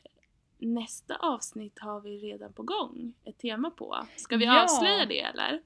nästa 0.58 1.16
avsnitt 1.16 1.80
har 1.80 2.02
vi 2.02 2.18
redan 2.18 2.54
på 2.54 2.64
gång 2.64 3.14
ett 3.26 3.38
tema 3.38 3.72
på. 3.72 3.98
Ska 4.16 4.38
vi 4.38 4.46
Ja. 4.46 4.64
avslöja 4.64 5.06
det 5.06 5.22
eller? 5.22 5.62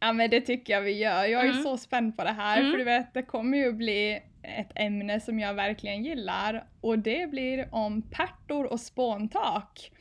Ja 0.00 0.12
men 0.12 0.30
det 0.30 0.40
tycker 0.40 0.72
jag 0.72 0.80
vi 0.82 0.98
gör. 0.98 1.24
Jag 1.24 1.46
är 1.46 1.50
Mm. 1.50 1.62
så 1.62 1.76
spänd 1.76 2.16
på 2.16 2.24
det 2.24 2.30
här 2.30 2.58
Mm. 2.60 2.70
för 2.70 2.78
du 2.78 2.84
vet 2.84 3.14
det 3.14 3.22
kommer 3.22 3.58
ju 3.58 3.72
bli 3.72 4.22
ett 4.42 4.72
ämne 4.74 5.20
som 5.20 5.38
jag 5.38 5.54
verkligen 5.54 6.04
gillar 6.04 6.68
och 6.80 6.98
det 6.98 7.30
blir 7.30 7.68
om 7.74 8.02
pärtor 8.02 8.72
och 8.72 8.80
spåntak. 8.80 9.92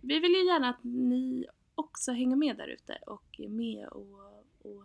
Vi 0.00 0.18
vill 0.20 0.30
ju 0.32 0.46
gärna 0.46 0.68
att 0.68 0.84
ni 0.84 1.46
också 1.74 2.12
hänger 2.12 2.36
med 2.36 2.56
där 2.56 2.68
ute 2.68 2.98
och 3.06 3.40
är 3.40 3.48
med 3.48 3.88
och, 3.88 4.20
och 4.62 4.84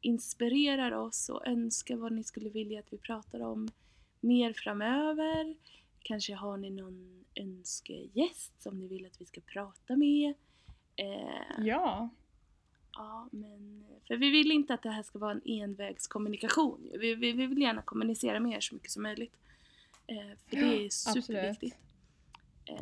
inspirerar 0.00 0.92
oss 0.92 1.28
och 1.28 1.46
önskar 1.46 1.96
vad 1.96 2.12
ni 2.12 2.24
skulle 2.24 2.50
vilja 2.50 2.80
att 2.80 2.92
vi 2.92 2.98
pratar 2.98 3.40
om 3.40 3.68
mer 4.20 4.52
framöver. 4.52 5.56
Kanske 6.02 6.34
har 6.34 6.56
ni 6.56 6.70
någon 6.70 7.24
önskegäst 7.34 8.62
som 8.62 8.78
ni 8.78 8.88
vill 8.88 9.06
att 9.06 9.20
vi 9.20 9.24
ska 9.24 9.40
prata 9.40 9.96
med. 9.96 10.34
Eh, 10.96 11.64
Ja, 11.66 12.08
ja, 12.92 13.28
men, 13.32 13.84
för 14.06 14.16
vi 14.16 14.30
vill 14.30 14.50
inte 14.52 14.74
att 14.74 14.82
det 14.82 14.90
här 14.90 15.02
ska 15.02 15.18
vara 15.18 15.32
en 15.32 15.42
envägskommunikation. 15.44 16.90
Vi, 16.92 17.14
vi, 17.14 17.32
vi 17.32 17.46
vill 17.46 17.62
gärna 17.62 17.82
kommunicera 17.82 18.40
med 18.40 18.56
er 18.56 18.60
så 18.60 18.74
mycket 18.74 18.90
som 18.90 19.02
möjligt. 19.02 19.36
Eh, 20.06 20.36
för 20.48 20.56
det 20.56 20.84
är 20.84 20.88
superviktigt. 20.90 21.76
Eh, 21.76 21.87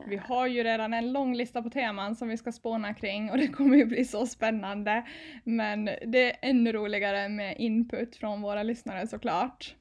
vi 0.06 0.16
har 0.16 0.46
ju 0.46 0.62
redan 0.64 0.94
en 0.94 1.12
lång 1.12 1.34
lista 1.34 1.62
på 1.62 1.70
teman 1.70 2.16
som 2.16 2.28
vi 2.28 2.36
ska 2.36 2.52
spåna 2.52 2.94
kring 2.94 3.30
och 3.30 3.36
det 3.38 3.48
kommer 3.48 3.76
ju 3.76 3.84
bli 3.84 4.04
så 4.04 4.26
spännande. 4.26 5.06
Men 5.44 5.84
det 5.84 6.30
är 6.32 6.36
ännu 6.50 6.72
roligare 6.72 7.28
med 7.28 7.56
input 7.58 8.16
från 8.16 8.42
våra 8.42 8.62
lyssnare 8.62 9.06
såklart. 9.06 9.74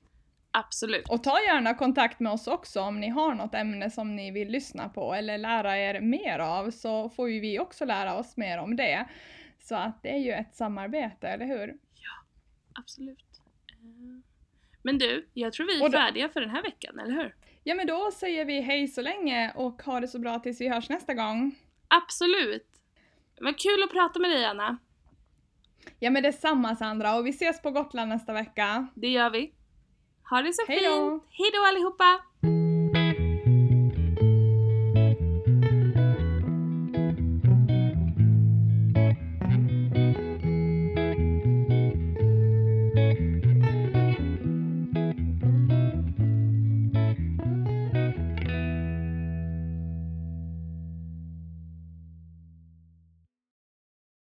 Absolut. 0.52 1.10
Och 1.10 1.24
ta 1.24 1.40
gärna 1.48 1.74
kontakt 1.74 2.20
med 2.20 2.32
oss 2.32 2.48
också 2.48 2.82
om 2.82 3.00
ni 3.00 3.10
har 3.10 3.34
något 3.36 3.56
ämne 3.56 3.90
som 3.90 4.16
ni 4.16 4.32
vill 4.32 4.48
lyssna 4.50 4.90
på 4.90 5.14
eller 5.14 5.38
lära 5.38 5.78
er 5.78 6.00
mer 6.02 6.40
av 6.40 6.72
så 6.72 7.10
får 7.10 7.30
ju 7.30 7.40
vi 7.40 7.60
också 7.60 7.86
lära 7.86 8.16
oss 8.16 8.38
mer 8.38 8.58
om 8.58 8.76
det. 8.76 9.06
Så 9.60 9.76
att 9.76 10.04
det 10.04 10.10
är 10.14 10.20
ju 10.20 10.32
ett 10.32 10.56
samarbete, 10.56 11.28
eller 11.28 11.46
hur? 11.46 11.76
Absolut. 12.80 13.42
Eh, 13.72 14.24
Men 14.84 14.98
du, 14.98 15.28
jag 15.34 15.54
tror 15.54 15.68
vi 15.68 15.80
är 15.86 15.90
då- 15.90 15.98
färdiga 15.98 16.30
för 16.30 16.42
den 16.42 16.50
här 16.50 16.64
veckan, 16.64 17.00
eller 17.00 17.14
hur? 17.14 17.36
Ja 17.68 17.76
men 17.76 17.88
då 17.88 18.12
säger 18.12 18.46
vi 18.46 18.62
hej 18.62 18.88
så 18.88 19.02
länge 19.02 19.52
och 19.56 19.84
ha 19.84 20.00
det 20.00 20.08
så 20.08 20.20
bra 20.20 20.40
tills 20.40 20.62
vi 20.62 20.70
hörs 20.70 20.90
nästa 20.90 21.14
gång. 21.14 21.56
Absolut. 21.88 22.68
Vad 23.40 23.60
kul 23.60 23.84
att 23.84 23.92
prata 23.92 24.20
med 24.20 24.32
dig 24.32 24.46
Anna. 24.46 24.78
Ja 26.00 26.10
men 26.10 26.24
detsamma 26.24 26.76
Sandra 26.76 27.16
och 27.16 27.26
vi 27.26 27.30
ses 27.30 27.62
på 27.62 27.72
Gotland 27.72 28.10
nästa 28.10 28.34
vecka. 28.34 28.88
Det 28.96 29.08
gör 29.08 29.30
vi. 29.30 29.54
Ha 30.30 30.42
det 30.42 30.54
så 30.54 30.62
Hej 30.68 30.80
då. 30.84 31.10
fint. 31.12 31.24
Hej 31.30 31.52
då 31.54 31.66
allihopa! 31.68 32.20